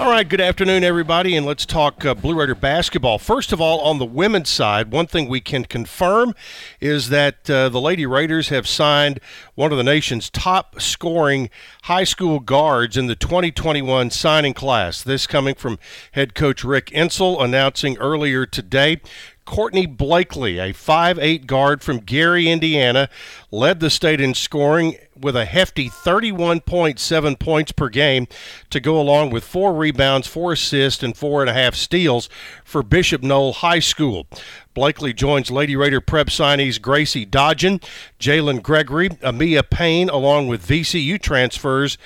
All 0.00 0.10
right, 0.10 0.28
good 0.28 0.40
afternoon, 0.40 0.82
everybody, 0.82 1.36
and 1.36 1.44
let's 1.46 1.66
talk 1.66 2.04
uh, 2.04 2.14
Blue 2.14 2.34
Raider 2.34 2.54
basketball. 2.54 3.18
First 3.18 3.52
of 3.52 3.60
all, 3.60 3.80
on 3.82 3.98
the 3.98 4.06
women's 4.06 4.48
side, 4.48 4.90
one 4.90 5.06
thing 5.06 5.28
we 5.28 5.40
can 5.40 5.64
confirm 5.64 6.34
is 6.80 7.10
that 7.10 7.48
uh, 7.48 7.68
the 7.68 7.80
Lady 7.80 8.04
Raiders 8.06 8.48
have 8.48 8.66
signed 8.66 9.20
one 9.54 9.70
of 9.70 9.78
the 9.78 9.84
nation's 9.84 10.30
top 10.30 10.80
scoring 10.80 11.50
high 11.84 12.04
school 12.04 12.40
guards 12.40 12.96
in 12.96 13.06
the 13.06 13.14
2021 13.14 14.10
signing 14.10 14.54
class. 14.54 15.02
This 15.02 15.26
coming 15.26 15.54
from 15.54 15.78
head 16.12 16.34
coach 16.34 16.64
Rick 16.64 16.86
Insell 16.86 17.40
announcing 17.40 17.96
earlier 17.98 18.44
today. 18.46 19.00
Courtney 19.44 19.86
Blakely, 19.86 20.58
a 20.58 20.72
5'8 20.72 21.46
guard 21.46 21.82
from 21.82 21.98
Gary, 21.98 22.48
Indiana, 22.48 23.08
led 23.50 23.80
the 23.80 23.90
state 23.90 24.20
in 24.20 24.34
scoring 24.34 24.96
with 25.22 25.36
a 25.36 25.44
hefty 25.44 25.88
31.7 25.88 27.38
points 27.38 27.72
per 27.72 27.88
game 27.88 28.26
to 28.70 28.80
go 28.80 29.00
along 29.00 29.30
with 29.30 29.44
four 29.44 29.72
rebounds, 29.72 30.26
four 30.26 30.52
assists, 30.52 31.02
and 31.02 31.16
four 31.16 31.40
and 31.40 31.48
a 31.48 31.54
half 31.54 31.74
steals 31.74 32.28
for 32.64 32.82
Bishop 32.82 33.22
Noll 33.22 33.52
High 33.54 33.78
School. 33.78 34.26
Blakely 34.74 35.12
joins 35.12 35.50
Lady 35.50 35.76
Raider 35.76 36.00
prep 36.00 36.28
signees 36.28 36.80
Gracie 36.80 37.26
Dodgen, 37.26 37.82
Jalen 38.18 38.62
Gregory, 38.62 39.08
Amia 39.08 39.68
Payne, 39.68 40.08
along 40.08 40.48
with 40.48 40.66
VCU 40.66 41.20
transfers. 41.20 41.98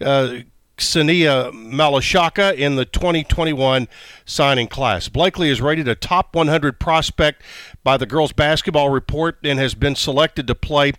Uh, 0.00 0.38
Sania 0.78 1.52
Malashaka 1.52 2.54
in 2.54 2.76
the 2.76 2.84
2021 2.84 3.88
signing 4.24 4.66
class. 4.66 5.08
Blakely 5.08 5.48
is 5.48 5.60
rated 5.60 5.86
a 5.86 5.94
top 5.94 6.34
100 6.34 6.78
prospect 6.80 7.42
by 7.84 7.96
the 7.96 8.06
Girls 8.06 8.32
Basketball 8.32 8.90
Report 8.90 9.38
and 9.44 9.58
has 9.58 9.74
been 9.74 9.94
selected 9.94 10.46
to 10.46 10.54
play 10.54 10.92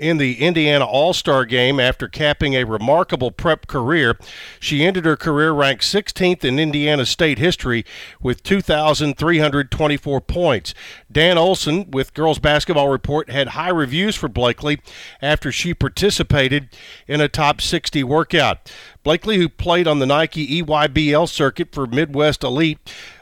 in 0.00 0.16
the 0.16 0.40
Indiana 0.40 0.84
All 0.84 1.12
Star 1.12 1.44
game 1.44 1.78
after 1.78 2.08
capping 2.08 2.54
a 2.54 2.64
remarkable 2.64 3.30
prep 3.30 3.66
career. 3.66 4.18
She 4.58 4.84
ended 4.84 5.04
her 5.04 5.16
career 5.16 5.52
ranked 5.52 5.84
16th 5.84 6.42
in 6.42 6.58
Indiana 6.58 7.04
state 7.04 7.38
history 7.38 7.84
with 8.20 8.42
2,324 8.42 10.20
points. 10.22 10.74
Dan 11.12 11.36
Olson 11.36 11.90
with 11.90 12.14
Girls 12.14 12.38
Basketball 12.38 12.88
Report 12.88 13.30
had 13.30 13.48
high 13.48 13.68
reviews 13.68 14.16
for 14.16 14.28
Blakely 14.28 14.80
after 15.20 15.52
she 15.52 15.74
participated 15.74 16.70
in 17.06 17.20
a 17.20 17.28
top 17.28 17.60
60 17.60 18.02
workout. 18.04 18.72
Blakely, 19.02 19.36
who 19.38 19.48
played 19.48 19.88
on 19.88 19.98
the 19.98 20.06
Nike 20.06 20.62
EYBL 20.62 21.28
circuit 21.28 21.72
for 21.72 21.86
Midwest 21.86 22.44
Elite, 22.44 22.78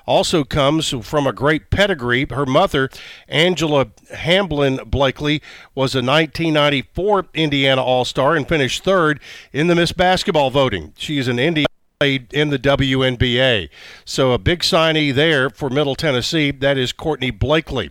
also 0.09 0.43
comes 0.43 0.95
from 1.07 1.27
a 1.27 1.33
great 1.33 1.71
pedigree. 1.71 2.27
Her 2.31 2.47
mother, 2.47 2.89
Angela 3.29 3.89
Hamblin 4.15 4.81
Blakely, 4.87 5.43
was 5.75 5.95
a 5.95 5.99
1994 5.99 7.27
Indiana 7.35 7.83
All 7.83 8.07
Star 8.07 8.35
and 8.35 8.49
finished 8.49 8.83
third 8.83 9.21
in 9.53 9.67
the 9.67 9.75
Miss 9.75 9.93
Basketball 9.93 10.51
voting. 10.51 10.95
She 10.97 11.19
is 11.19 11.29
an 11.29 11.39
Indiana 11.39 11.67
played 12.01 12.33
in 12.33 12.51
the 12.51 12.59
WNBA. 12.59 13.69
So 14.05 14.33
a 14.33 14.39
big 14.39 14.61
signee 14.61 15.13
there 15.13 15.51
for 15.51 15.69
Middle 15.69 15.95
Tennessee. 15.95 16.53
That 16.53 16.79
is 16.79 16.93
Courtney 16.93 17.31
Blakely. 17.31 17.91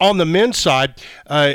On 0.00 0.18
the 0.18 0.24
men's 0.26 0.58
side, 0.58 1.00
uh, 1.26 1.54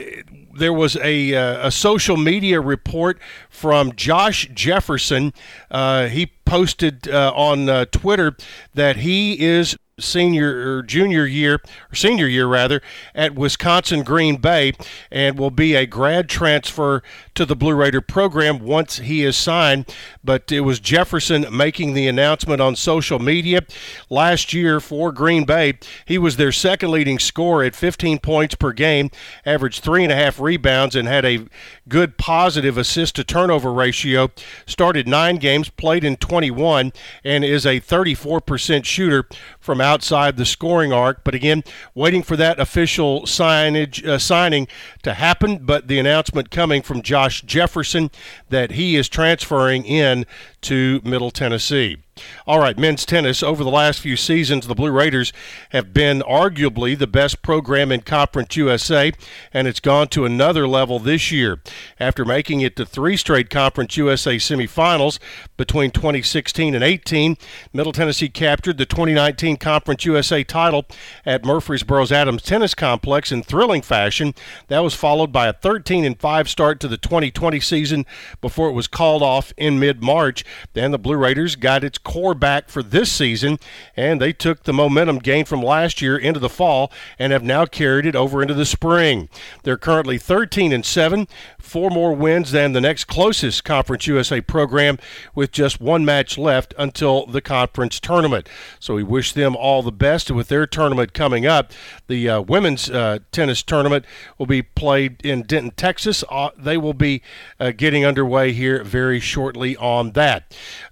there 0.56 0.74
was 0.74 0.96
a, 0.98 1.36
uh, 1.36 1.68
a 1.68 1.72
social 1.72 2.16
media 2.16 2.62
report 2.62 3.20
from 3.50 3.94
Josh 3.96 4.48
Jefferson. 4.54 5.34
Uh, 5.70 6.08
he 6.08 6.28
posted 6.46 7.10
uh, 7.10 7.34
on 7.36 7.68
uh, 7.68 7.86
Twitter 7.86 8.38
that 8.74 8.98
he 8.98 9.40
is 9.44 9.76
senior 10.00 10.78
or 10.78 10.84
junior 10.84 11.26
year 11.26 11.56
or 11.92 11.96
senior 11.96 12.28
year 12.28 12.46
rather 12.46 12.84
at 13.16 13.34
Wisconsin 13.34 14.04
Green 14.04 14.38
Bay 14.38 14.74
and 15.12 15.40
will 15.40 15.50
be 15.50 15.74
a 15.74 15.88
grad 15.88 16.30
transfer 16.30 17.02
to 17.34 17.48
the 17.48 17.56
Blue 17.56 17.74
Raider 17.74 18.02
program 18.02 18.60
once 18.60 19.00
he 19.00 19.24
is 19.24 19.36
signed. 19.36 19.92
But 20.24 20.52
it 20.52 20.60
was 20.62 20.80
Jefferson 20.80 21.48
making 21.52 21.96
the 21.96 22.08
announcement 22.08 22.62
on 22.62 22.76
social 22.76 23.18
media. 23.18 23.62
Last 24.08 24.54
year 24.54 24.80
for 24.80 25.12
Green 25.12 25.46
Bay 25.46 25.80
he 26.06 26.20
was 26.20 26.38
their 26.38 26.52
second 26.52 26.92
leading 26.92 27.18
scorer 27.18 27.64
at 27.64 27.76
15 27.76 28.20
points 28.20 28.54
per 28.54 28.74
game 28.74 29.10
averaged 29.48 29.84
three 29.84 30.04
and 30.04 30.12
a 30.12 30.16
half 30.16 30.40
rebounds 30.40 30.96
and 30.96 31.08
had 31.08 31.26
a 31.26 31.48
good 31.90 32.18
positive 32.20 32.78
assist 32.78 33.16
to 33.16 33.24
turnover 33.24 33.74
ratio. 33.74 34.30
Started 34.68 35.08
nine 35.08 35.38
games 35.38 35.70
played 35.70 36.04
in 36.04 36.18
21 36.18 36.94
and 37.24 37.44
is 37.44 37.66
a 37.66 37.82
34% 37.82 38.86
shooter 38.86 39.28
from 39.60 39.82
outside 39.88 40.36
the 40.36 40.46
scoring 40.46 40.92
arc. 40.92 41.24
But 41.24 41.34
again, 41.34 41.64
waiting 41.96 42.22
for 42.22 42.36
that 42.36 42.60
official 42.60 43.22
signage 43.22 44.06
uh, 44.06 44.20
signing 44.20 44.68
to 45.04 45.14
happen. 45.14 45.60
But 45.60 45.88
the 45.88 45.98
announcement 45.98 46.52
coming 46.52 46.82
from 46.82 47.02
Josh 47.02 47.42
Jefferson 47.42 48.12
that 48.50 48.72
he 48.72 48.96
is 48.98 49.08
transferring 49.08 49.86
in 49.86 50.26
to 50.62 51.02
Middle 51.04 51.32
Tennessee. 51.32 51.98
All 52.46 52.60
right, 52.60 52.78
men's 52.78 53.06
tennis. 53.06 53.44
Over 53.44 53.64
the 53.64 53.70
last 53.70 54.00
few 54.00 54.16
seasons, 54.16 54.68
the 54.68 54.76
Blue 54.76 54.92
Raiders 54.92 55.34
have 55.70 55.94
been 55.94 56.22
arguably 56.22 56.98
the 56.98 57.08
best 57.08 57.42
program 57.42 57.92
in 57.92 58.02
Conference 58.02 58.56
USA, 58.56 59.12
and 59.54 59.68
it's 59.68 59.80
gone 59.80 60.08
to 60.10 60.26
another 60.26 60.68
level 60.68 61.00
this 61.00 61.32
year. 61.32 61.62
After 62.00 62.26
making 62.26 62.62
it 62.62 62.76
to 62.78 62.86
three 62.86 63.18
straight 63.18 63.50
Conference 63.50 63.98
USA 63.98 64.38
semifinals 64.38 65.20
between 65.58 65.92
2016 65.92 66.74
and 66.74 66.84
18, 66.84 67.38
Middle 67.74 67.94
Tennessee 67.94 68.30
captured 68.30 68.78
the 68.78 68.86
2019 68.86 69.58
Conference 69.58 70.06
USA 70.06 70.44
title 70.44 70.86
at 71.26 71.44
Murfreesboro's 71.44 72.12
Adams 72.12 72.44
Tennis 72.44 72.74
Complex 72.74 73.32
in 73.32 73.44
thrilling 73.44 73.82
fashion. 73.82 74.34
That 74.68 74.84
was 74.84 74.94
followed 74.94 75.32
by 75.32 75.48
a 75.48 75.54
13 75.54 76.06
and 76.06 76.20
5 76.20 76.50
start 76.50 76.80
to 76.80 76.88
the 76.88 76.98
2020 76.98 77.60
season 77.60 78.06
before 78.42 78.70
it 78.70 78.74
was 78.74 78.88
called 78.88 79.22
off 79.22 79.54
in 79.58 79.80
mid 79.80 80.02
March. 80.02 80.44
Then 80.74 80.92
the 80.92 81.00
Blue 81.00 81.16
Raiders 81.16 81.56
got 81.56 81.84
its 81.84 81.98
core 81.98 82.34
back 82.34 82.70
for 82.70 82.84
this 82.84 83.12
season, 83.12 83.60
and 83.96 84.22
they 84.22 84.34
took 84.34 84.64
the 84.64 84.74
momentum 84.74 85.20
gained 85.20 85.48
from 85.48 85.62
last 85.62 86.02
year 86.02 86.18
into 86.18 86.40
the 86.40 86.50
fall 86.50 86.92
and 87.18 87.32
have 87.32 87.44
now 87.44 87.66
carried 87.66 88.06
it 88.06 88.16
over 88.16 88.42
into 88.42 88.54
the 88.54 88.66
spring. 88.66 89.30
They're 89.64 89.78
currently 89.78 90.18
13 90.18 90.72
and 90.72 90.86
7, 90.86 91.28
four 91.60 91.90
more 91.90 92.14
wins 92.14 92.52
than 92.52 92.74
the 92.74 92.82
next 92.82 93.06
closest 93.06 93.64
Conference 93.64 94.08
USA 94.08 94.42
program, 94.42 94.98
with 95.36 95.52
just 95.52 95.82
one 95.82 96.06
match 96.06 96.38
left 96.38 96.74
until 96.78 97.26
the 97.26 97.42
conference 97.42 98.00
tournament. 98.00 98.48
So 98.80 98.96
we 98.96 99.04
wish 99.04 99.34
them 99.34 99.56
all 99.56 99.82
the 99.82 99.92
best 99.92 100.32
with 100.32 100.48
their 100.48 100.66
tournament 100.66 101.14
coming 101.14 101.46
up. 101.46 101.72
The 102.08 102.30
uh, 102.30 102.42
women's 102.42 102.90
uh, 102.90 103.20
tennis 103.32 103.64
tournament 103.64 104.06
will 104.38 104.46
be 104.46 104.62
played 104.62 105.26
in 105.26 105.44
Denton, 105.44 105.72
Texas. 105.72 106.24
Uh, 106.30 106.50
they 106.58 106.78
will 106.78 106.94
be 106.94 107.22
uh, 107.60 107.72
getting 107.72 108.06
underway 108.06 108.54
here 108.54 108.84
very 108.84 109.20
shortly 109.20 109.76
on 109.78 110.12
that. 110.12 110.37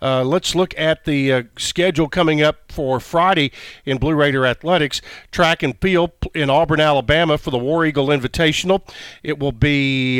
Uh, 0.02 0.24
let's 0.24 0.56
look 0.56 0.74
at 0.78 1.06
the 1.06 1.32
uh, 1.32 1.44
schedule 1.58 2.08
coming 2.08 2.42
up 2.42 2.72
for 2.72 3.00
Friday 3.00 3.52
in 3.86 3.98
Blue 3.98 4.14
Raider 4.14 4.46
Athletics. 4.46 5.02
Track 5.32 5.64
and 5.64 5.80
field 5.80 6.12
in 6.34 6.50
Auburn, 6.50 6.80
Alabama 6.80 7.38
for 7.38 7.52
the 7.52 7.58
War 7.58 7.86
Eagle 7.86 8.08
Invitational. 8.08 8.82
It 9.24 9.40
will 9.40 9.52
be 9.52 10.20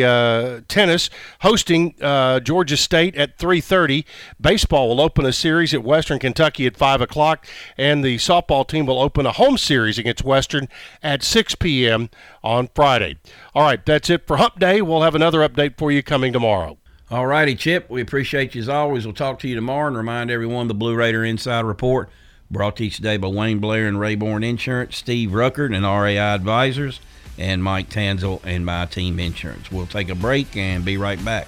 tennis 0.68 1.10
hosting 1.42 1.96
Georgia 2.44 2.78
State 2.78 3.16
at 3.16 3.38
3:30. 3.38 4.06
Baseball 4.40 4.90
will 4.90 5.02
open 5.02 5.26
a 5.26 5.34
series 5.34 5.74
at 5.74 5.84
Western 5.84 6.20
Kentucky 6.20 6.66
at 6.66 6.78
5 6.78 7.02
o'clock, 7.02 7.46
and 7.78 8.04
the 8.04 8.18
softball 8.18 8.68
team 8.68 8.86
will 8.86 9.02
open 9.02 9.26
a 9.26 9.32
home 9.32 9.58
series 9.58 9.98
against 9.98 10.24
Western 10.24 10.68
at 11.04 11.24
6 11.24 11.56
p.m. 11.56 12.10
on 12.44 12.70
Friday. 12.74 13.18
All 13.54 13.64
right, 13.64 13.86
that's 13.86 14.10
it 14.10 14.26
for 14.28 14.38
Hump 14.38 14.60
Day. 14.60 14.82
We'll 14.82 15.02
have 15.02 15.16
another 15.16 15.40
update 15.40 15.78
for 15.78 15.92
you 15.92 16.02
coming 16.04 16.34
tomorrow. 16.34 16.78
All 17.12 17.28
righty, 17.28 17.54
Chip. 17.54 17.88
We 17.88 18.02
appreciate 18.02 18.56
you 18.56 18.62
as 18.62 18.70
always. 18.70 19.06
We'll 19.06 19.14
talk 19.14 19.38
to 19.40 19.48
you 19.48 19.54
tomorrow 19.54 19.88
and 19.88 19.96
remind 19.96 20.32
everyone 20.32 20.68
the 20.68 20.74
Blue 20.74 20.96
Raider 20.96 21.24
Inside 21.24 21.64
Report 21.64 22.10
brought 22.50 22.78
to 22.78 22.86
you 22.86 22.90
today 22.90 23.18
by 23.18 23.28
Wayne 23.28 23.60
Blair 23.60 23.88
and 23.88 23.98
Rayborn 23.98 24.44
Insurance, 24.44 24.98
Steve 24.98 25.30
Ruckert 25.30 25.76
and 25.76 25.86
RAI 25.86 26.18
Advisors, 26.18 27.00
and 27.38 27.64
Mike 27.64 27.92
Tanzel 27.92 28.42
and 28.44 28.66
My 28.66 28.88
Team 28.88 29.20
Insurance. 29.20 29.72
We'll 29.72 29.86
take 29.86 30.10
a 30.10 30.16
break 30.16 30.58
and 30.58 30.84
be 30.84 30.98
right 30.98 31.24
back. 31.24 31.48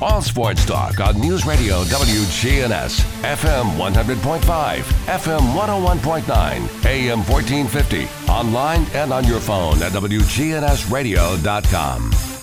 All 0.00 0.22
sports 0.22 0.64
talk 0.64 1.00
on 1.00 1.20
News 1.20 1.44
Radio 1.44 1.82
WGNS, 1.82 3.00
FM 3.22 3.76
100.5, 3.76 4.82
FM 5.08 5.40
101.9, 5.40 6.86
AM 6.86 7.24
1450, 7.24 8.06
online 8.30 8.86
and 8.94 9.12
on 9.12 9.24
your 9.24 9.40
phone 9.40 9.82
at 9.82 9.90
WGNSradio.com. 9.90 12.33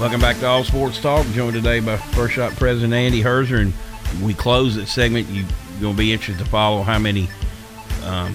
Welcome 0.00 0.22
back 0.22 0.38
to 0.38 0.46
All 0.46 0.64
Sports 0.64 0.98
Talk. 0.98 1.26
Joined 1.26 1.52
today 1.52 1.78
by 1.78 1.98
First 1.98 2.32
Shot 2.32 2.52
President 2.52 2.94
Andy 2.94 3.22
Herzer, 3.22 3.60
and 3.60 3.74
we 4.24 4.32
close 4.32 4.74
that 4.76 4.86
segment. 4.86 5.28
You're 5.28 5.44
going 5.78 5.94
to 5.94 5.98
be 5.98 6.10
interested 6.10 6.42
to 6.42 6.50
follow 6.50 6.80
how 6.80 6.98
many 6.98 7.28
um, 8.06 8.34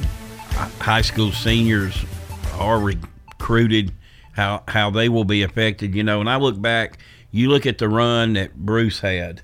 high 0.79 1.01
school 1.01 1.31
seniors 1.31 2.05
are 2.53 2.79
recruited, 2.79 3.91
how 4.33 4.61
how 4.67 4.91
they 4.91 5.09
will 5.09 5.23
be 5.23 5.41
affected. 5.41 5.95
You 5.95 6.03
know, 6.03 6.19
and 6.19 6.29
I 6.29 6.35
look 6.35 6.61
back, 6.61 6.99
you 7.31 7.49
look 7.49 7.65
at 7.65 7.79
the 7.79 7.89
run 7.89 8.33
that 8.33 8.55
Bruce 8.55 8.99
had. 8.99 9.41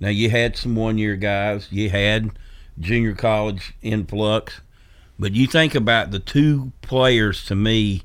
Now 0.00 0.08
you 0.08 0.28
had 0.30 0.56
some 0.56 0.74
one 0.74 0.98
year 0.98 1.14
guys, 1.14 1.70
you 1.70 1.90
had 1.90 2.32
junior 2.80 3.14
college 3.14 3.72
influx, 3.82 4.62
but 5.16 5.32
you 5.32 5.46
think 5.46 5.76
about 5.76 6.10
the 6.10 6.18
two 6.18 6.72
players 6.82 7.44
to 7.44 7.54
me 7.54 8.02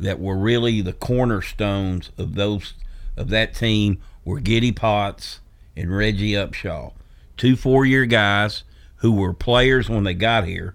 that 0.00 0.18
were 0.18 0.36
really 0.36 0.80
the 0.80 0.92
cornerstones 0.92 2.10
of 2.18 2.34
those 2.34 2.74
of 3.16 3.28
that 3.28 3.54
team 3.54 4.00
were 4.24 4.40
Giddy 4.40 4.72
Potts 4.72 5.40
and 5.76 5.94
Reggie 5.94 6.32
Upshaw, 6.32 6.92
two 7.36 7.56
four 7.56 7.84
year 7.84 8.06
guys 8.06 8.64
who 8.96 9.12
were 9.12 9.32
players 9.32 9.88
when 9.88 10.04
they 10.04 10.14
got 10.14 10.44
here 10.44 10.74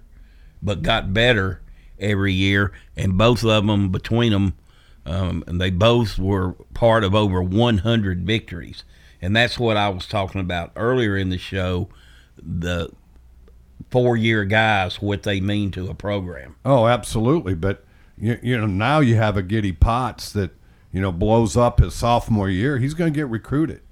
but 0.62 0.82
got 0.82 1.14
better 1.14 1.60
every 1.98 2.32
year, 2.32 2.72
and 2.96 3.16
both 3.16 3.44
of 3.44 3.66
them 3.66 3.90
between 3.90 4.32
them, 4.32 4.54
um, 5.06 5.44
and 5.46 5.60
they 5.60 5.70
both 5.70 6.18
were 6.18 6.52
part 6.74 7.04
of 7.04 7.14
over 7.14 7.42
100 7.42 8.26
victories, 8.26 8.84
and 9.22 9.34
that's 9.34 9.58
what 9.58 9.76
I 9.76 9.88
was 9.88 10.06
talking 10.06 10.40
about 10.40 10.72
earlier 10.76 11.16
in 11.16 11.30
the 11.30 11.38
show. 11.38 11.88
The 12.36 12.90
four-year 13.90 14.44
guys, 14.44 15.00
what 15.00 15.22
they 15.22 15.40
mean 15.40 15.70
to 15.70 15.88
a 15.88 15.94
program. 15.94 16.56
Oh, 16.64 16.86
absolutely. 16.86 17.54
But 17.54 17.84
you, 18.18 18.38
you 18.42 18.58
know 18.58 18.66
now 18.66 19.00
you 19.00 19.16
have 19.16 19.36
a 19.36 19.42
Giddy 19.42 19.72
Potts 19.72 20.32
that 20.32 20.52
you 20.92 21.00
know 21.00 21.12
blows 21.12 21.56
up 21.56 21.80
his 21.80 21.94
sophomore 21.94 22.48
year. 22.48 22.78
He's 22.78 22.94
going 22.94 23.12
to 23.12 23.16
get 23.16 23.28
recruited. 23.28 23.82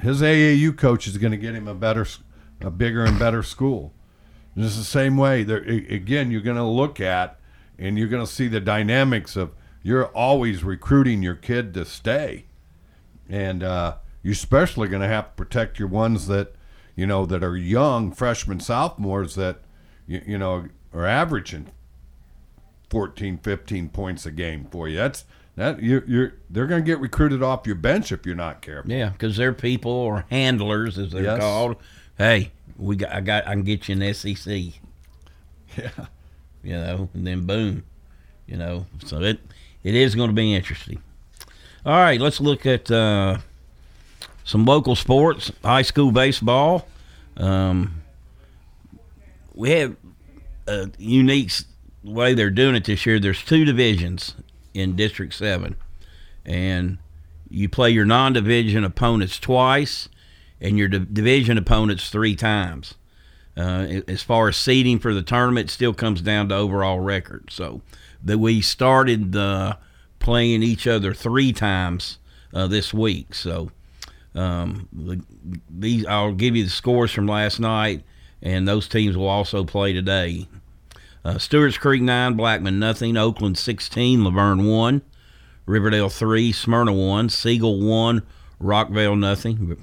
His 0.00 0.22
AAU 0.22 0.76
coach 0.76 1.06
is 1.06 1.18
going 1.18 1.32
to 1.32 1.36
get 1.36 1.54
him 1.54 1.68
a 1.68 1.74
better, 1.74 2.06
a 2.60 2.70
bigger 2.70 3.04
and 3.04 3.18
better 3.18 3.42
school. 3.42 3.92
Just 4.56 4.78
the 4.78 4.84
same 4.84 5.16
way. 5.16 5.42
There 5.42 5.58
again, 5.58 6.30
you're 6.30 6.40
going 6.40 6.56
to 6.56 6.64
look 6.64 7.00
at 7.00 7.38
and 7.78 7.98
you're 7.98 8.08
going 8.08 8.24
to 8.24 8.30
see 8.30 8.48
the 8.48 8.60
dynamics 8.60 9.36
of 9.36 9.52
you're 9.82 10.06
always 10.08 10.62
recruiting 10.64 11.22
your 11.22 11.34
kid 11.34 11.72
to 11.74 11.84
stay, 11.84 12.46
and 13.28 13.62
uh, 13.62 13.96
you're 14.22 14.32
especially 14.32 14.88
going 14.88 15.02
to 15.02 15.08
have 15.08 15.26
to 15.26 15.32
protect 15.32 15.78
your 15.78 15.88
ones 15.88 16.26
that 16.26 16.54
you 17.00 17.06
know, 17.06 17.24
that 17.24 17.42
are 17.42 17.56
young 17.56 18.12
freshmen, 18.12 18.60
sophomores 18.60 19.34
that, 19.34 19.60
you, 20.06 20.22
you 20.26 20.36
know, 20.36 20.66
are 20.92 21.06
averaging 21.06 21.68
14, 22.90 23.38
15 23.38 23.88
points 23.88 24.26
a 24.26 24.30
game 24.30 24.66
for 24.70 24.88
you. 24.88 24.96
That's 24.98 25.24
that 25.56 25.82
you're, 25.82 26.04
you're 26.06 26.34
they're 26.50 26.66
going 26.66 26.82
to 26.82 26.86
get 26.86 27.00
recruited 27.00 27.42
off 27.42 27.66
your 27.66 27.76
bench 27.76 28.12
if 28.12 28.26
you're 28.26 28.34
not 28.34 28.60
careful. 28.62 28.90
Yeah, 28.90 29.10
because 29.10 29.36
they're 29.36 29.52
people 29.52 29.90
or 29.92 30.24
handlers, 30.30 30.98
as 30.98 31.10
they're 31.12 31.22
Yes. 31.22 31.38
called. 31.40 31.76
Hey, 32.18 32.50
we 32.76 32.96
got 32.96 33.12
I 33.12 33.20
got 33.20 33.46
I 33.46 33.52
can 33.52 33.62
get 33.62 33.88
you 33.88 33.96
an 34.00 34.14
SEC. 34.14 34.46
Yeah. 35.76 35.90
You 36.64 36.72
know, 36.72 37.08
and 37.14 37.24
then 37.26 37.46
boom, 37.46 37.84
you 38.46 38.56
know. 38.56 38.86
So 39.06 39.22
it 39.22 39.38
it 39.84 39.94
is 39.94 40.14
going 40.16 40.28
to 40.28 40.34
be 40.34 40.52
interesting. 40.54 41.00
All 41.86 41.94
right, 41.94 42.20
let's 42.20 42.40
look 42.40 42.66
at 42.66 42.90
uh, 42.90 43.38
some 44.44 44.64
local 44.66 44.94
sports. 44.96 45.50
High 45.64 45.82
school 45.82 46.10
baseball. 46.12 46.86
Um, 47.36 48.02
we 49.54 49.70
have 49.70 49.96
a 50.66 50.90
unique 50.98 51.50
s- 52.04 52.10
way 52.10 52.34
they're 52.34 52.50
doing 52.50 52.74
it 52.74 52.84
this 52.84 53.06
year. 53.06 53.18
There's 53.18 53.44
two 53.44 53.64
divisions 53.64 54.34
in 54.74 54.96
District 54.96 55.34
Seven, 55.34 55.76
and 56.44 56.98
you 57.48 57.68
play 57.68 57.90
your 57.90 58.04
non-division 58.04 58.84
opponents 58.84 59.38
twice, 59.38 60.08
and 60.60 60.78
your 60.78 60.88
di- 60.88 61.06
division 61.12 61.58
opponents 61.58 62.10
three 62.10 62.36
times. 62.36 62.94
Uh, 63.56 64.00
as 64.08 64.22
far 64.22 64.48
as 64.48 64.56
seeding 64.56 64.98
for 64.98 65.12
the 65.12 65.22
tournament, 65.22 65.68
still 65.68 65.92
comes 65.92 66.22
down 66.22 66.48
to 66.48 66.54
overall 66.54 67.00
record. 67.00 67.50
So 67.50 67.82
that 68.22 68.38
we 68.38 68.60
started 68.60 69.34
playing 70.18 70.62
each 70.62 70.86
other 70.86 71.12
three 71.12 71.52
times 71.52 72.18
uh, 72.54 72.66
this 72.68 72.94
week. 72.94 73.34
So 73.34 73.70
um, 74.34 74.88
the, 74.92 75.22
these 75.68 76.06
I'll 76.06 76.32
give 76.32 76.54
you 76.54 76.64
the 76.64 76.70
scores 76.70 77.10
from 77.10 77.26
last 77.26 77.58
night, 77.58 78.04
and 78.40 78.68
those 78.68 78.86
teams 78.86 79.16
will 79.16 79.28
also 79.28 79.64
play 79.64 79.92
today. 79.92 80.46
Uh, 81.24 81.38
Stewart's 81.38 81.76
Creek 81.78 82.02
nine, 82.02 82.34
Blackman 82.34 82.78
nothing, 82.78 83.16
Oakland 83.16 83.58
sixteen, 83.58 84.24
La 84.24 84.30
Vergne 84.30 84.66
one, 84.66 85.02
Riverdale 85.66 86.08
three, 86.08 86.52
Smyrna 86.52 86.92
one, 86.92 87.28
Siegel 87.28 87.80
one, 87.80 88.22
Rockvale 88.60 89.18
nothing. 89.18 89.76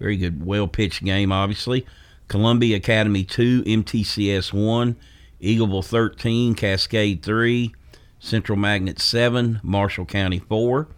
Very 0.00 0.16
good, 0.16 0.44
well 0.44 0.66
pitched 0.66 1.04
game, 1.04 1.30
obviously. 1.30 1.86
Columbia 2.28 2.76
Academy 2.76 3.22
two, 3.22 3.62
MTCS 3.62 4.52
one, 4.52 4.96
Eagleville 5.40 5.84
thirteen, 5.84 6.54
Cascade 6.54 7.22
three, 7.22 7.72
Central 8.18 8.58
Magnet 8.58 8.98
seven, 8.98 9.60
Marshall 9.62 10.06
County 10.06 10.40
four. 10.40 10.88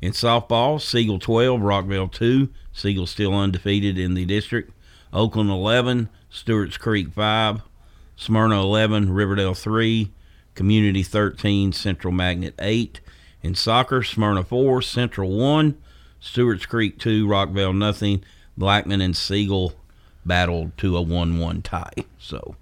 In 0.00 0.12
softball, 0.12 0.80
Siegel 0.80 1.18
12, 1.18 1.60
Rockvale 1.60 2.12
2. 2.12 2.50
Siegel 2.72 3.06
still 3.06 3.34
undefeated 3.34 3.98
in 3.98 4.12
the 4.12 4.26
district. 4.26 4.70
Oakland 5.12 5.50
11, 5.50 6.10
Stewart's 6.28 6.76
Creek 6.76 7.12
5. 7.12 7.62
Smyrna 8.16 8.60
11, 8.60 9.12
Riverdale 9.12 9.54
3. 9.54 10.10
Community 10.54 11.02
13, 11.02 11.72
Central 11.72 12.12
Magnet 12.12 12.54
8. 12.58 13.00
In 13.42 13.54
soccer, 13.54 14.02
Smyrna 14.02 14.42
4, 14.42 14.80
Central 14.82 15.30
1. 15.36 15.76
Stewart's 16.18 16.64
Creek 16.66 16.98
2, 16.98 17.26
Rockvale 17.26 17.76
nothing. 17.76 18.24
Blackman 18.56 19.02
and 19.02 19.14
Siegel 19.14 19.74
battled 20.24 20.76
to 20.78 20.96
a 20.96 21.02
1 21.02 21.38
1 21.38 21.62
tie. 21.62 21.92
So, 22.18 22.56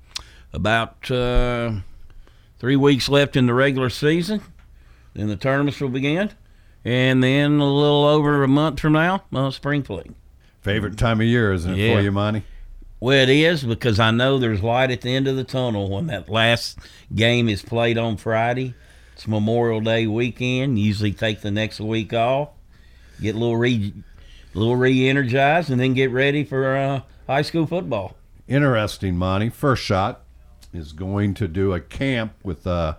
about 0.52 1.08
uh, 1.10 1.74
three 2.58 2.76
weeks 2.76 3.08
left 3.08 3.36
in 3.36 3.46
the 3.46 3.54
regular 3.54 3.88
season. 3.90 4.40
Then 5.14 5.28
the 5.28 5.36
tournaments 5.36 5.80
will 5.80 5.88
begin. 5.88 6.30
And 6.84 7.22
then 7.22 7.60
a 7.60 7.72
little 7.72 8.04
over 8.04 8.42
a 8.42 8.48
month 8.48 8.80
from 8.80 8.92
now, 8.94 9.22
uh, 9.32 9.50
spring 9.52 9.84
fling. 9.84 10.16
Favorite 10.60 10.98
time 10.98 11.20
of 11.20 11.26
year, 11.28 11.52
isn't 11.52 11.72
it 11.74 11.78
Yeah. 11.78 11.96
for 11.96 12.02
you, 12.02 12.10
Monty? 12.10 12.42
Well, 13.04 13.18
it 13.18 13.28
is 13.28 13.64
because 13.64 14.00
I 14.00 14.12
know 14.12 14.38
there's 14.38 14.62
light 14.62 14.90
at 14.90 15.02
the 15.02 15.14
end 15.14 15.28
of 15.28 15.36
the 15.36 15.44
tunnel 15.44 15.90
when 15.90 16.06
that 16.06 16.30
last 16.30 16.78
game 17.14 17.50
is 17.50 17.60
played 17.60 17.98
on 17.98 18.16
Friday. 18.16 18.72
It's 19.12 19.28
Memorial 19.28 19.82
Day 19.82 20.06
weekend. 20.06 20.78
Usually 20.78 21.12
take 21.12 21.42
the 21.42 21.50
next 21.50 21.80
week 21.80 22.14
off, 22.14 22.48
get 23.20 23.34
a 23.34 23.38
little 23.38 23.58
re, 23.58 23.92
little 24.54 24.76
re-energized, 24.76 25.68
and 25.68 25.78
then 25.78 25.92
get 25.92 26.12
ready 26.12 26.44
for 26.44 26.74
uh, 26.74 27.00
high 27.26 27.42
school 27.42 27.66
football. 27.66 28.16
Interesting, 28.48 29.18
Monty. 29.18 29.50
First 29.50 29.82
shot 29.82 30.22
is 30.72 30.92
going 30.92 31.34
to 31.34 31.46
do 31.46 31.74
a 31.74 31.80
camp 31.80 32.32
with 32.42 32.66
uh, 32.66 32.94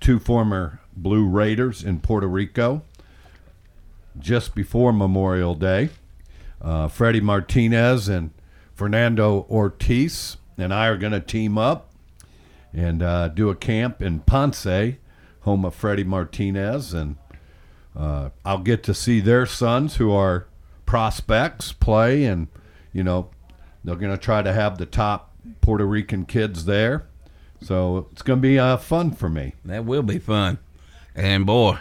two 0.00 0.18
former 0.18 0.80
Blue 0.94 1.26
Raiders 1.26 1.82
in 1.82 2.00
Puerto 2.00 2.26
Rico 2.26 2.82
just 4.18 4.54
before 4.54 4.92
Memorial 4.92 5.54
Day. 5.54 5.88
Uh, 6.60 6.88
Freddie 6.88 7.22
Martinez 7.22 8.06
and 8.06 8.32
Fernando 8.76 9.46
Ortiz 9.48 10.36
and 10.58 10.72
I 10.72 10.86
are 10.86 10.98
going 10.98 11.12
to 11.12 11.20
team 11.20 11.56
up 11.56 11.90
and 12.74 13.02
uh, 13.02 13.28
do 13.28 13.48
a 13.48 13.54
camp 13.54 14.02
in 14.02 14.20
Ponce, 14.20 14.96
home 15.40 15.64
of 15.64 15.74
Freddie 15.74 16.04
Martinez, 16.04 16.92
and 16.92 17.16
uh, 17.96 18.28
I'll 18.44 18.58
get 18.58 18.82
to 18.84 18.94
see 18.94 19.20
their 19.20 19.46
sons 19.46 19.96
who 19.96 20.12
are 20.12 20.46
prospects 20.84 21.72
play, 21.72 22.24
and 22.24 22.48
you 22.92 23.02
know 23.02 23.30
they're 23.82 23.96
going 23.96 24.12
to 24.12 24.18
try 24.18 24.42
to 24.42 24.52
have 24.52 24.76
the 24.76 24.84
top 24.84 25.32
Puerto 25.62 25.86
Rican 25.86 26.26
kids 26.26 26.66
there. 26.66 27.06
So 27.62 28.08
it's 28.12 28.20
going 28.20 28.40
to 28.40 28.48
be 28.48 28.58
uh, 28.58 28.76
fun 28.76 29.12
for 29.12 29.30
me. 29.30 29.54
That 29.64 29.86
will 29.86 30.02
be 30.02 30.18
fun. 30.18 30.58
And 31.14 31.46
boy, 31.46 31.78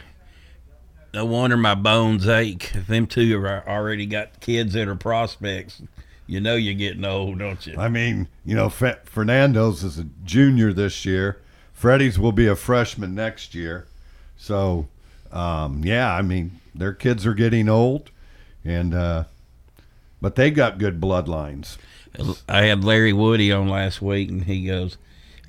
no 1.14 1.26
wonder 1.26 1.58
my 1.58 1.76
bones 1.76 2.26
ache. 2.26 2.74
If 2.74 2.88
them 2.88 3.06
two 3.06 3.38
are 3.43 3.68
already 3.68 4.06
got 4.06 4.39
kids 4.39 4.74
that 4.74 4.88
are 4.88 4.96
prospects, 4.96 5.82
you 6.28 6.39
know 6.39 6.55
you're 6.55 6.73
getting 6.73 7.05
old, 7.05 7.39
don't 7.39 7.65
you? 7.67 7.76
I 7.78 7.88
mean, 7.88 8.28
you 8.43 8.55
know, 8.55 8.69
Fe- 8.69 8.99
Fernando's 9.05 9.84
is 9.84 9.99
a 9.99 10.05
junior 10.23 10.73
this 10.73 11.05
year. 11.05 11.41
Freddie's 11.73 12.17
will 12.17 12.32
be 12.32 12.47
a 12.47 12.55
freshman 12.55 13.13
next 13.13 13.53
year. 13.53 13.88
So, 14.38 14.88
um, 15.32 15.84
yeah, 15.84 16.13
I 16.13 16.21
mean, 16.21 16.59
their 16.73 16.93
kids 16.93 17.26
are 17.26 17.34
getting 17.34 17.69
old, 17.69 18.11
and 18.63 18.93
uh, 18.93 19.26
but 20.21 20.36
they 20.36 20.51
got 20.51 20.78
good 20.78 20.99
bloodlines. 20.99 21.78
I 22.47 22.63
had 22.63 22.84
Larry 22.84 23.13
Woody 23.13 23.51
on 23.51 23.67
last 23.67 24.01
week, 24.01 24.30
and 24.30 24.43
he 24.45 24.65
goes, 24.65 24.97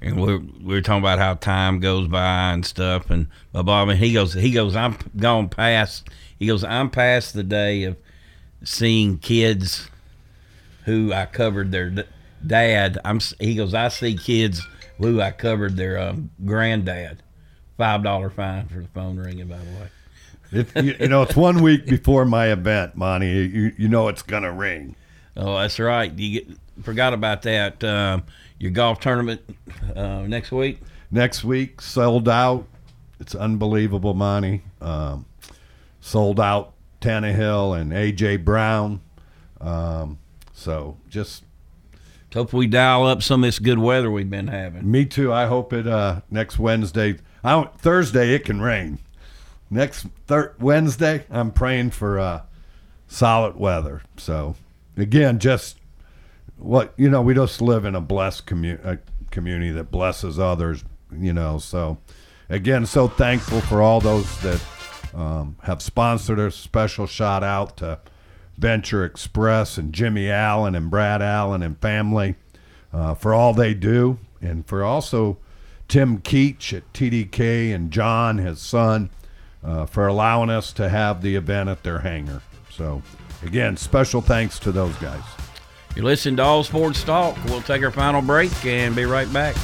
and 0.02 0.20
we're 0.20 0.38
we 0.38 0.74
were 0.74 0.82
talking 0.82 1.02
about 1.02 1.18
how 1.18 1.34
time 1.34 1.80
goes 1.80 2.08
by 2.08 2.52
and 2.52 2.66
stuff, 2.66 3.08
and 3.08 3.28
blah 3.52 3.62
blah. 3.62 3.82
And 3.88 3.98
he 3.98 4.12
goes, 4.12 4.34
he 4.34 4.50
goes, 4.50 4.76
I'm 4.76 4.98
gone 5.16 5.48
past. 5.48 6.08
He 6.38 6.46
goes, 6.46 6.64
I'm 6.64 6.90
past 6.90 7.32
the 7.32 7.42
day 7.42 7.84
of 7.84 7.96
seeing 8.62 9.18
kids 9.18 9.88
who 10.86 11.12
I 11.12 11.26
covered 11.26 11.70
their 11.70 11.90
d- 11.90 12.04
dad. 12.46 12.98
I'm. 13.04 13.20
He 13.38 13.56
goes, 13.56 13.74
I 13.74 13.88
see 13.88 14.16
kids 14.16 14.66
who 14.98 15.20
I 15.20 15.32
covered 15.32 15.76
their 15.76 15.98
um, 15.98 16.30
granddad. 16.44 17.22
Five 17.76 18.02
dollar 18.02 18.30
fine 18.30 18.68
for 18.68 18.80
the 18.80 18.88
phone 18.88 19.18
ringing. 19.18 19.48
By 19.48 19.58
the 19.58 19.64
way. 19.64 19.88
It, 20.52 20.84
you, 20.84 20.96
you 21.00 21.08
know, 21.08 21.22
it's 21.22 21.36
one 21.36 21.60
week 21.60 21.86
before 21.86 22.24
my 22.24 22.52
event, 22.52 22.96
Monty. 22.96 23.26
You 23.26 23.72
you 23.76 23.88
know 23.88 24.08
it's 24.08 24.22
gonna 24.22 24.52
ring. 24.52 24.96
Oh, 25.36 25.58
that's 25.58 25.78
right. 25.78 26.10
You 26.16 26.40
get, 26.40 26.58
forgot 26.82 27.12
about 27.12 27.42
that. 27.42 27.84
Um, 27.84 28.22
your 28.58 28.70
golf 28.70 29.00
tournament 29.00 29.42
uh, 29.94 30.22
next 30.22 30.52
week. 30.52 30.80
Next 31.10 31.44
week, 31.44 31.82
sold 31.82 32.28
out. 32.28 32.66
It's 33.20 33.34
unbelievable, 33.34 34.14
Monty. 34.14 34.62
Um, 34.80 35.26
sold 36.00 36.40
out 36.40 36.74
Tannehill 37.00 37.78
and 37.78 37.92
AJ 37.92 38.44
Brown. 38.44 39.00
Um, 39.60 40.18
so 40.56 40.96
just 41.06 41.44
hope 42.32 42.52
we 42.52 42.66
dial 42.66 43.06
up 43.06 43.22
some 43.22 43.44
of 43.44 43.48
this 43.48 43.58
good 43.58 43.78
weather 43.78 44.10
we've 44.10 44.28
been 44.28 44.48
having. 44.48 44.90
Me 44.90 45.04
too. 45.04 45.32
I 45.32 45.46
hope 45.46 45.72
it 45.72 45.86
uh, 45.86 46.22
next 46.30 46.58
Wednesday. 46.58 47.18
I 47.44 47.52
don't, 47.52 47.78
Thursday 47.78 48.34
it 48.34 48.44
can 48.44 48.60
rain. 48.60 48.98
Next 49.70 50.06
thir- 50.26 50.54
Wednesday, 50.58 51.26
I'm 51.30 51.50
praying 51.50 51.90
for 51.90 52.18
uh, 52.18 52.42
solid 53.06 53.56
weather. 53.56 54.00
So 54.16 54.56
again, 54.96 55.38
just 55.38 55.78
what 56.56 56.94
you 56.96 57.10
know, 57.10 57.20
we 57.20 57.34
just 57.34 57.60
live 57.60 57.84
in 57.84 57.94
a 57.94 58.00
blessed 58.00 58.46
commu- 58.46 58.84
a 58.84 58.98
community 59.30 59.70
that 59.72 59.90
blesses 59.90 60.38
others. 60.38 60.84
You 61.16 61.34
know, 61.34 61.58
so 61.58 61.98
again, 62.48 62.86
so 62.86 63.08
thankful 63.08 63.60
for 63.60 63.82
all 63.82 64.00
those 64.00 64.40
that 64.40 64.62
um, 65.14 65.56
have 65.64 65.82
sponsored 65.82 66.40
us. 66.40 66.56
Special 66.56 67.06
shout 67.06 67.44
out 67.44 67.76
to 67.78 67.98
Venture 68.58 69.04
Express 69.04 69.76
and 69.78 69.92
Jimmy 69.92 70.30
Allen 70.30 70.74
and 70.74 70.90
Brad 70.90 71.22
Allen 71.22 71.62
and 71.62 71.78
family 71.78 72.36
uh, 72.92 73.14
for 73.14 73.34
all 73.34 73.52
they 73.52 73.74
do, 73.74 74.18
and 74.40 74.66
for 74.66 74.82
also 74.82 75.38
Tim 75.88 76.18
Keach 76.18 76.72
at 76.76 76.90
TDK 76.92 77.74
and 77.74 77.90
John, 77.90 78.38
his 78.38 78.60
son, 78.60 79.10
uh, 79.62 79.86
for 79.86 80.06
allowing 80.06 80.50
us 80.50 80.72
to 80.74 80.88
have 80.88 81.22
the 81.22 81.36
event 81.36 81.68
at 81.68 81.82
their 81.82 82.00
hangar. 82.00 82.42
So, 82.70 83.02
again, 83.42 83.76
special 83.76 84.20
thanks 84.20 84.58
to 84.60 84.72
those 84.72 84.94
guys. 84.96 85.22
You're 85.94 86.04
listening 86.04 86.36
to 86.36 86.42
All 86.42 86.64
Sports 86.64 87.02
Talk. 87.04 87.36
We'll 87.46 87.62
take 87.62 87.82
our 87.82 87.90
final 87.90 88.22
break 88.22 88.52
and 88.64 88.94
be 88.94 89.04
right 89.04 89.30
back. 89.32 89.56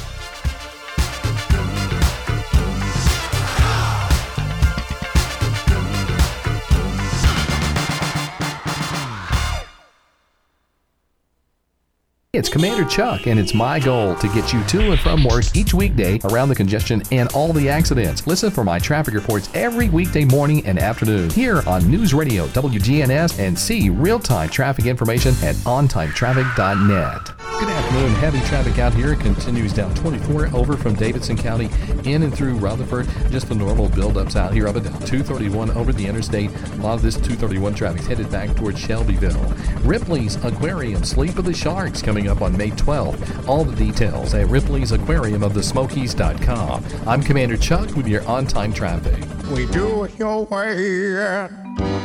It's 12.35 12.49
Commander 12.49 12.83
Chuck, 12.85 13.27
and 13.27 13.39
it's 13.39 13.53
my 13.53 13.79
goal 13.79 14.15
to 14.15 14.27
get 14.29 14.51
you 14.51 14.63
to 14.63 14.89
and 14.89 14.99
from 14.99 15.23
work 15.23 15.45
each 15.55 15.71
weekday 15.71 16.19
around 16.23 16.49
the 16.49 16.55
congestion 16.55 17.03
and 17.11 17.31
all 17.33 17.53
the 17.53 17.69
accidents. 17.69 18.25
Listen 18.25 18.49
for 18.49 18.63
my 18.63 18.79
traffic 18.79 19.13
reports 19.13 19.51
every 19.53 19.87
weekday 19.89 20.25
morning 20.25 20.65
and 20.65 20.79
afternoon 20.79 21.29
here 21.29 21.61
on 21.67 21.87
News 21.91 22.11
Radio 22.11 22.47
WGNS 22.47 23.37
and 23.37 23.57
see 23.57 23.91
real 23.91 24.17
time 24.17 24.49
traffic 24.49 24.87
information 24.87 25.35
at 25.43 25.53
ontimetraffic.net. 25.57 27.43
Good 27.59 27.69
afternoon. 27.69 28.15
Heavy 28.15 28.39
traffic 28.41 28.79
out 28.79 28.93
here 28.95 29.15
continues 29.15 29.71
down 29.71 29.93
24 29.93 30.47
over 30.55 30.75
from 30.75 30.95
Davidson 30.95 31.37
County 31.37 31.69
in 32.03 32.23
and 32.23 32.35
through 32.35 32.55
Rutherford. 32.55 33.07
Just 33.29 33.47
the 33.47 33.55
normal 33.55 33.87
buildups 33.87 34.35
out 34.35 34.53
here 34.53 34.67
up 34.67 34.75
and 34.75 34.83
down 34.83 34.99
231 35.01 35.69
over 35.71 35.93
the 35.93 36.05
interstate. 36.05 36.49
A 36.49 36.75
lot 36.77 36.95
of 36.95 37.03
this 37.03 37.15
231 37.15 37.75
traffic 37.75 38.01
is 38.01 38.07
headed 38.07 38.31
back 38.31 38.53
towards 38.55 38.79
Shelbyville. 38.79 39.53
Ripley's 39.83 40.43
Aquarium 40.43 41.03
Sleep 41.03 41.37
of 41.37 41.45
the 41.45 41.53
Sharks 41.53 42.01
coming 42.01 42.22
up 42.27 42.41
on 42.41 42.55
May 42.57 42.69
12th. 42.71 43.47
All 43.47 43.63
the 43.63 43.75
details 43.75 44.33
at 44.33 44.47
Ripley's 44.47 44.91
Aquarium 44.91 45.43
of 45.43 45.53
the 45.53 45.63
Smokies.com. 45.63 46.85
I'm 47.07 47.21
Commander 47.21 47.57
Chuck 47.57 47.95
with 47.95 48.07
your 48.07 48.25
on 48.27 48.45
time 48.45 48.73
traffic. 48.73 49.23
We 49.51 49.65
do 49.67 50.03
it 50.03 50.17
your 50.17 50.45
way 50.45 51.17
at 51.17 51.51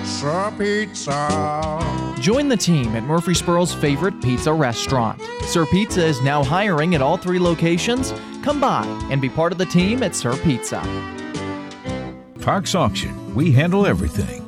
Sir 0.05 0.53
Pizza. 0.59 2.15
Join 2.21 2.49
the 2.49 2.57
team 2.57 2.97
at 2.97 3.05
Murfreesboro's 3.05 3.75
favorite 3.75 4.21
pizza 4.21 4.53
restaurant. 4.53 5.21
Sir 5.43 5.67
Pizza 5.67 6.05
is 6.05 6.21
now 6.23 6.43
hiring 6.43 6.95
at 6.95 7.03
all 7.03 7.17
three 7.17 7.39
locations. 7.39 8.13
Come 8.43 8.61
by 8.61 8.85
and 9.11 9.21
be 9.21 9.29
part 9.29 9.53
of 9.53 9.59
the 9.59 9.67
team 9.67 10.03
at 10.03 10.15
Sir 10.15 10.37
Pizza. 10.39 10.81
Parks 12.41 12.75
Auction. 12.75 13.35
We 13.35 13.53
handle 13.53 13.87
everything. 13.87 14.48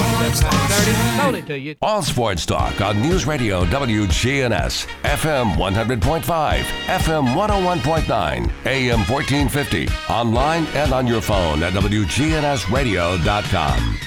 30, 0.29 0.37
30, 0.37 1.17
sold 1.17 1.47
to 1.47 1.57
you. 1.57 1.75
All 1.81 2.03
sports 2.03 2.45
talk 2.45 2.79
on 2.79 3.01
News 3.01 3.25
Radio 3.25 3.65
WGNS, 3.65 4.85
FM 5.03 5.55
100.5, 5.55 6.61
FM 6.61 7.33
101.9, 7.33 8.51
AM 8.65 8.99
1450, 8.99 9.89
online 10.09 10.65
and 10.75 10.93
on 10.93 11.07
your 11.07 11.21
phone 11.21 11.63
at 11.63 11.73
WGNSradio.com. 11.73 13.97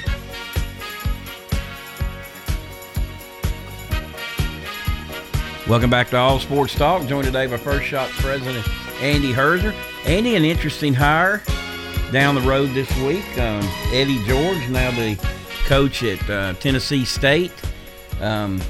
Welcome 5.68 5.90
back 5.90 6.10
to 6.10 6.18
All 6.18 6.38
Sports 6.38 6.74
Talk. 6.74 7.08
Joined 7.08 7.24
today 7.24 7.46
by 7.46 7.56
First 7.56 7.86
Shot 7.86 8.08
President 8.10 8.64
Andy 9.00 9.32
Herzer. 9.32 9.74
Andy, 10.04 10.36
an 10.36 10.44
interesting 10.44 10.94
hire 10.94 11.42
down 12.12 12.36
the 12.36 12.42
road 12.42 12.66
this 12.74 12.94
week. 12.98 13.24
Um, 13.38 13.62
Eddie 13.92 14.22
George, 14.24 14.68
now 14.68 14.90
the 14.92 15.16
coach 15.64 16.02
at 16.02 16.30
uh, 16.30 16.52
Tennessee 16.54 17.04
State. 17.04 17.52
Um, 18.20 18.60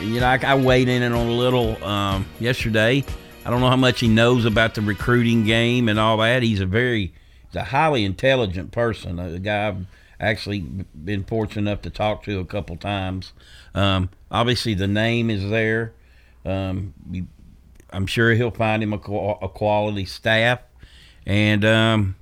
you 0.00 0.20
know, 0.20 0.26
I, 0.26 0.38
I, 0.42 0.54
weighed 0.54 0.88
in 0.88 1.02
on 1.02 1.12
a 1.12 1.30
little 1.30 1.82
um, 1.84 2.26
yesterday. 2.40 3.04
I 3.44 3.50
don't 3.50 3.60
know 3.60 3.70
how 3.70 3.76
much 3.76 4.00
he 4.00 4.08
knows 4.08 4.44
about 4.44 4.74
the 4.74 4.82
recruiting 4.82 5.44
game 5.44 5.88
and 5.88 5.98
all 5.98 6.16
that. 6.18 6.42
He's 6.42 6.60
a 6.60 6.66
very, 6.66 7.12
he's 7.46 7.54
a 7.56 7.64
highly 7.64 8.04
intelligent 8.04 8.72
person. 8.72 9.18
A 9.18 9.38
guy 9.38 9.68
I've 9.68 9.86
actually 10.20 10.60
been 10.60 11.24
fortunate 11.24 11.62
enough 11.70 11.82
to 11.82 11.90
talk 11.90 12.24
to 12.24 12.40
a 12.40 12.44
couple 12.44 12.76
times. 12.76 13.32
Um, 13.74 14.10
obviously, 14.30 14.74
the 14.74 14.88
name 14.88 15.30
is 15.30 15.48
there. 15.48 15.92
Um, 16.44 16.92
I'm 17.90 18.06
sure 18.06 18.34
he'll 18.34 18.50
find 18.50 18.82
him 18.82 18.92
a, 18.92 18.96
a 18.96 19.48
quality 19.48 20.04
staff, 20.04 20.60
and 21.24 21.64
um, 21.64 22.16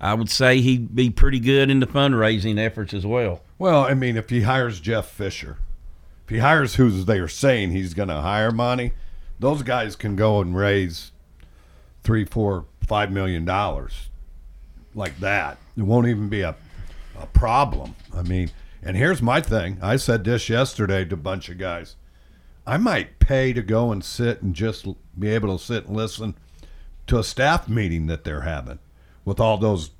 I 0.00 0.14
would 0.14 0.30
say 0.30 0.60
he'd 0.60 0.94
be 0.94 1.10
pretty 1.10 1.40
good 1.40 1.70
in 1.70 1.80
the 1.80 1.86
fundraising 1.86 2.58
efforts 2.58 2.94
as 2.94 3.04
well. 3.04 3.42
Well, 3.58 3.84
I 3.84 3.94
mean, 3.94 4.16
if 4.16 4.30
he 4.30 4.42
hires 4.42 4.80
Jeff 4.80 5.06
Fisher, 5.06 5.58
if 6.24 6.30
he 6.30 6.38
hires 6.38 6.76
who 6.76 6.90
they're 6.90 7.28
saying 7.28 7.72
he's 7.72 7.92
going 7.92 8.08
to 8.08 8.22
hire, 8.22 8.50
Monty, 8.50 8.92
those 9.38 9.62
guys 9.62 9.96
can 9.96 10.16
go 10.16 10.40
and 10.40 10.56
raise 10.56 11.12
three, 12.02 12.24
four, 12.24 12.64
five 12.86 13.12
million 13.12 13.44
dollars 13.44 14.08
like 14.94 15.20
that. 15.20 15.58
It 15.76 15.82
won't 15.82 16.08
even 16.08 16.28
be 16.28 16.40
a, 16.40 16.56
a 17.18 17.26
problem. 17.26 17.94
I 18.14 18.22
mean, 18.22 18.50
and 18.82 18.96
here's 18.96 19.20
my 19.20 19.40
thing. 19.42 19.78
I 19.82 19.96
said 19.96 20.24
this 20.24 20.48
yesterday 20.48 21.04
to 21.04 21.14
a 21.14 21.18
bunch 21.18 21.50
of 21.50 21.58
guys. 21.58 21.96
I 22.66 22.78
might 22.78 23.18
pay 23.18 23.52
to 23.52 23.62
go 23.62 23.92
and 23.92 24.02
sit 24.02 24.40
and 24.42 24.54
just 24.54 24.86
be 25.18 25.28
able 25.28 25.56
to 25.56 25.62
sit 25.62 25.86
and 25.86 25.96
listen 25.96 26.36
to 27.06 27.18
a 27.18 27.24
staff 27.24 27.68
meeting 27.68 28.06
that 28.06 28.24
they're 28.24 28.42
having 28.42 28.78
with 29.24 29.40
all 29.40 29.58
those, 29.58 29.90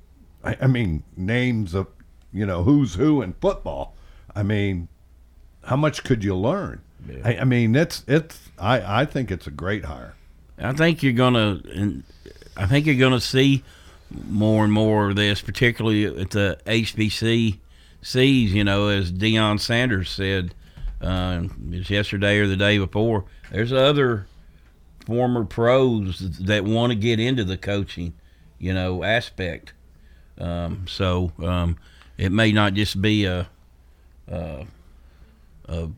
I, 0.43 0.57
I 0.61 0.67
mean, 0.67 1.03
names 1.15 1.73
of, 1.73 1.87
you 2.33 2.45
know, 2.45 2.63
who's 2.63 2.95
who 2.95 3.21
in 3.21 3.33
football. 3.33 3.95
I 4.35 4.43
mean, 4.43 4.87
how 5.63 5.75
much 5.75 6.03
could 6.03 6.23
you 6.23 6.35
learn? 6.35 6.81
Yeah. 7.07 7.21
I, 7.23 7.37
I, 7.39 7.43
mean, 7.43 7.75
it's 7.75 8.03
it's. 8.07 8.39
I 8.57 9.01
I 9.01 9.05
think 9.05 9.31
it's 9.31 9.47
a 9.47 9.51
great 9.51 9.85
hire. 9.85 10.15
I 10.57 10.73
think 10.73 11.03
you're 11.03 11.13
gonna. 11.13 11.61
I 12.55 12.67
think 12.67 12.85
you're 12.85 12.95
gonna 12.95 13.19
see 13.19 13.63
more 14.29 14.63
and 14.63 14.71
more 14.71 15.09
of 15.09 15.15
this, 15.15 15.41
particularly 15.41 16.05
at 16.05 16.29
the 16.31 16.59
HBCUs. 16.65 17.57
You 18.13 18.63
know, 18.63 18.87
as 18.87 19.11
Deion 19.11 19.59
Sanders 19.59 20.09
said, 20.09 20.53
uh, 21.01 21.43
yesterday 21.69 22.37
or 22.37 22.47
the 22.47 22.55
day 22.55 22.77
before. 22.77 23.25
There's 23.51 23.73
other 23.73 24.27
former 25.05 25.45
pros 25.45 26.19
that 26.39 26.63
want 26.63 26.91
to 26.91 26.95
get 26.95 27.19
into 27.19 27.43
the 27.43 27.57
coaching, 27.57 28.13
you 28.61 28.73
know, 28.73 29.03
aspect. 29.03 29.73
Um, 30.37 30.85
so 30.87 31.31
um, 31.43 31.77
it 32.17 32.31
may 32.31 32.51
not 32.51 32.73
just 32.73 33.01
be 33.01 33.25
a, 33.25 33.49
a, 34.27 34.65
a 35.67 35.89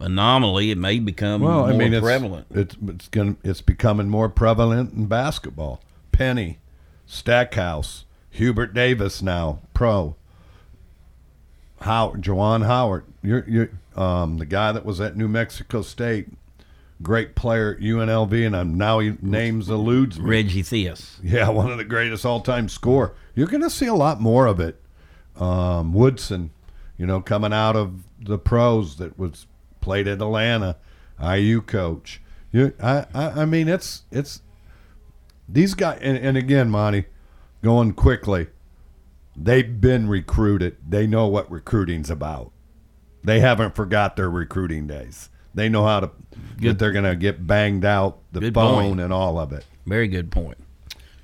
anomaly. 0.00 0.70
It 0.70 0.78
may 0.78 0.98
become 0.98 1.42
well, 1.42 1.60
more 1.60 1.68
I 1.68 1.76
mean, 1.76 2.00
prevalent. 2.00 2.46
It's 2.50 2.74
it's, 2.74 2.88
it's, 2.88 3.08
gonna, 3.08 3.36
it's 3.42 3.60
becoming 3.60 4.08
more 4.08 4.28
prevalent 4.28 4.92
in 4.92 5.06
basketball. 5.06 5.80
Penny, 6.12 6.58
Stackhouse, 7.06 8.04
Hubert 8.30 8.72
Davis 8.72 9.20
now 9.20 9.60
pro. 9.74 10.16
Howard, 11.80 12.22
Juwan 12.22 12.64
Howard, 12.64 13.04
you're, 13.22 13.44
you're 13.46 13.70
um, 13.94 14.38
the 14.38 14.46
guy 14.46 14.72
that 14.72 14.84
was 14.84 14.98
at 15.00 15.14
New 15.14 15.28
Mexico 15.28 15.82
State, 15.82 16.28
great 17.02 17.34
player 17.34 17.74
at 17.74 17.80
UNLV, 17.80 18.46
and 18.46 18.56
I'm 18.56 18.76
now 18.76 18.98
he 18.98 19.16
names 19.20 19.68
eludes 19.68 20.18
me. 20.18 20.30
Reggie 20.30 20.62
Theus. 20.62 21.18
Yeah, 21.22 21.48
one 21.50 21.70
of 21.70 21.78
the 21.78 21.84
greatest 21.84 22.24
all-time 22.24 22.68
score. 22.68 23.14
You're 23.34 23.46
going 23.46 23.62
to 23.62 23.70
see 23.70 23.86
a 23.86 23.94
lot 23.94 24.20
more 24.20 24.46
of 24.46 24.60
it. 24.60 24.80
Um, 25.36 25.92
Woodson, 25.92 26.50
you 26.96 27.06
know, 27.06 27.20
coming 27.20 27.52
out 27.52 27.76
of 27.76 28.04
the 28.18 28.38
pros 28.38 28.96
that 28.96 29.18
was 29.18 29.46
played 29.80 30.08
at 30.08 30.22
Atlanta, 30.22 30.76
IU 31.22 31.60
coach. 31.60 32.20
You, 32.52 32.72
I, 32.82 33.06
I, 33.14 33.42
I 33.42 33.44
mean, 33.44 33.68
it's 33.68 34.04
it's 34.10 34.40
these 35.48 35.74
guys, 35.74 35.98
and, 36.00 36.16
and 36.16 36.36
again, 36.36 36.70
Monty, 36.70 37.04
going 37.62 37.92
quickly. 37.92 38.48
They've 39.38 39.80
been 39.80 40.08
recruited. 40.08 40.78
They 40.88 41.06
know 41.06 41.26
what 41.26 41.50
recruiting's 41.50 42.08
about. 42.08 42.52
They 43.22 43.40
haven't 43.40 43.74
forgot 43.74 44.16
their 44.16 44.30
recruiting 44.30 44.86
days. 44.86 45.28
They 45.54 45.68
know 45.68 45.84
how 45.84 46.00
to 46.00 46.10
good. 46.60 46.70
that 46.70 46.78
they're 46.78 46.92
going 46.92 47.04
to 47.04 47.16
get 47.16 47.46
banged 47.46 47.84
out 47.84 48.18
the 48.32 48.40
good 48.40 48.54
phone 48.54 48.82
point. 48.90 49.00
and 49.00 49.12
all 49.12 49.38
of 49.38 49.52
it. 49.52 49.64
Very 49.86 50.08
good 50.08 50.30
point. 50.30 50.58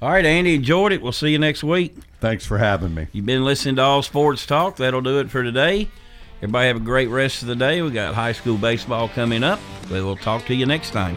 All 0.00 0.10
right, 0.10 0.24
Andy, 0.24 0.54
enjoyed 0.54 0.92
it. 0.92 1.00
We'll 1.00 1.12
see 1.12 1.30
you 1.30 1.38
next 1.38 1.62
week. 1.62 1.94
Thanks 2.20 2.44
for 2.44 2.58
having 2.58 2.94
me. 2.94 3.06
You've 3.12 3.26
been 3.26 3.44
listening 3.44 3.76
to 3.76 3.82
All 3.82 4.02
Sports 4.02 4.46
Talk. 4.46 4.76
That'll 4.76 5.00
do 5.00 5.20
it 5.20 5.30
for 5.30 5.42
today. 5.42 5.88
Everybody 6.38 6.66
have 6.68 6.76
a 6.76 6.80
great 6.80 7.08
rest 7.08 7.42
of 7.42 7.48
the 7.48 7.54
day. 7.54 7.82
We 7.82 7.90
got 7.90 8.14
high 8.14 8.32
school 8.32 8.56
baseball 8.56 9.08
coming 9.08 9.44
up. 9.44 9.60
We 9.90 10.02
will 10.02 10.16
talk 10.16 10.44
to 10.46 10.54
you 10.54 10.66
next 10.66 10.90
time. 10.90 11.16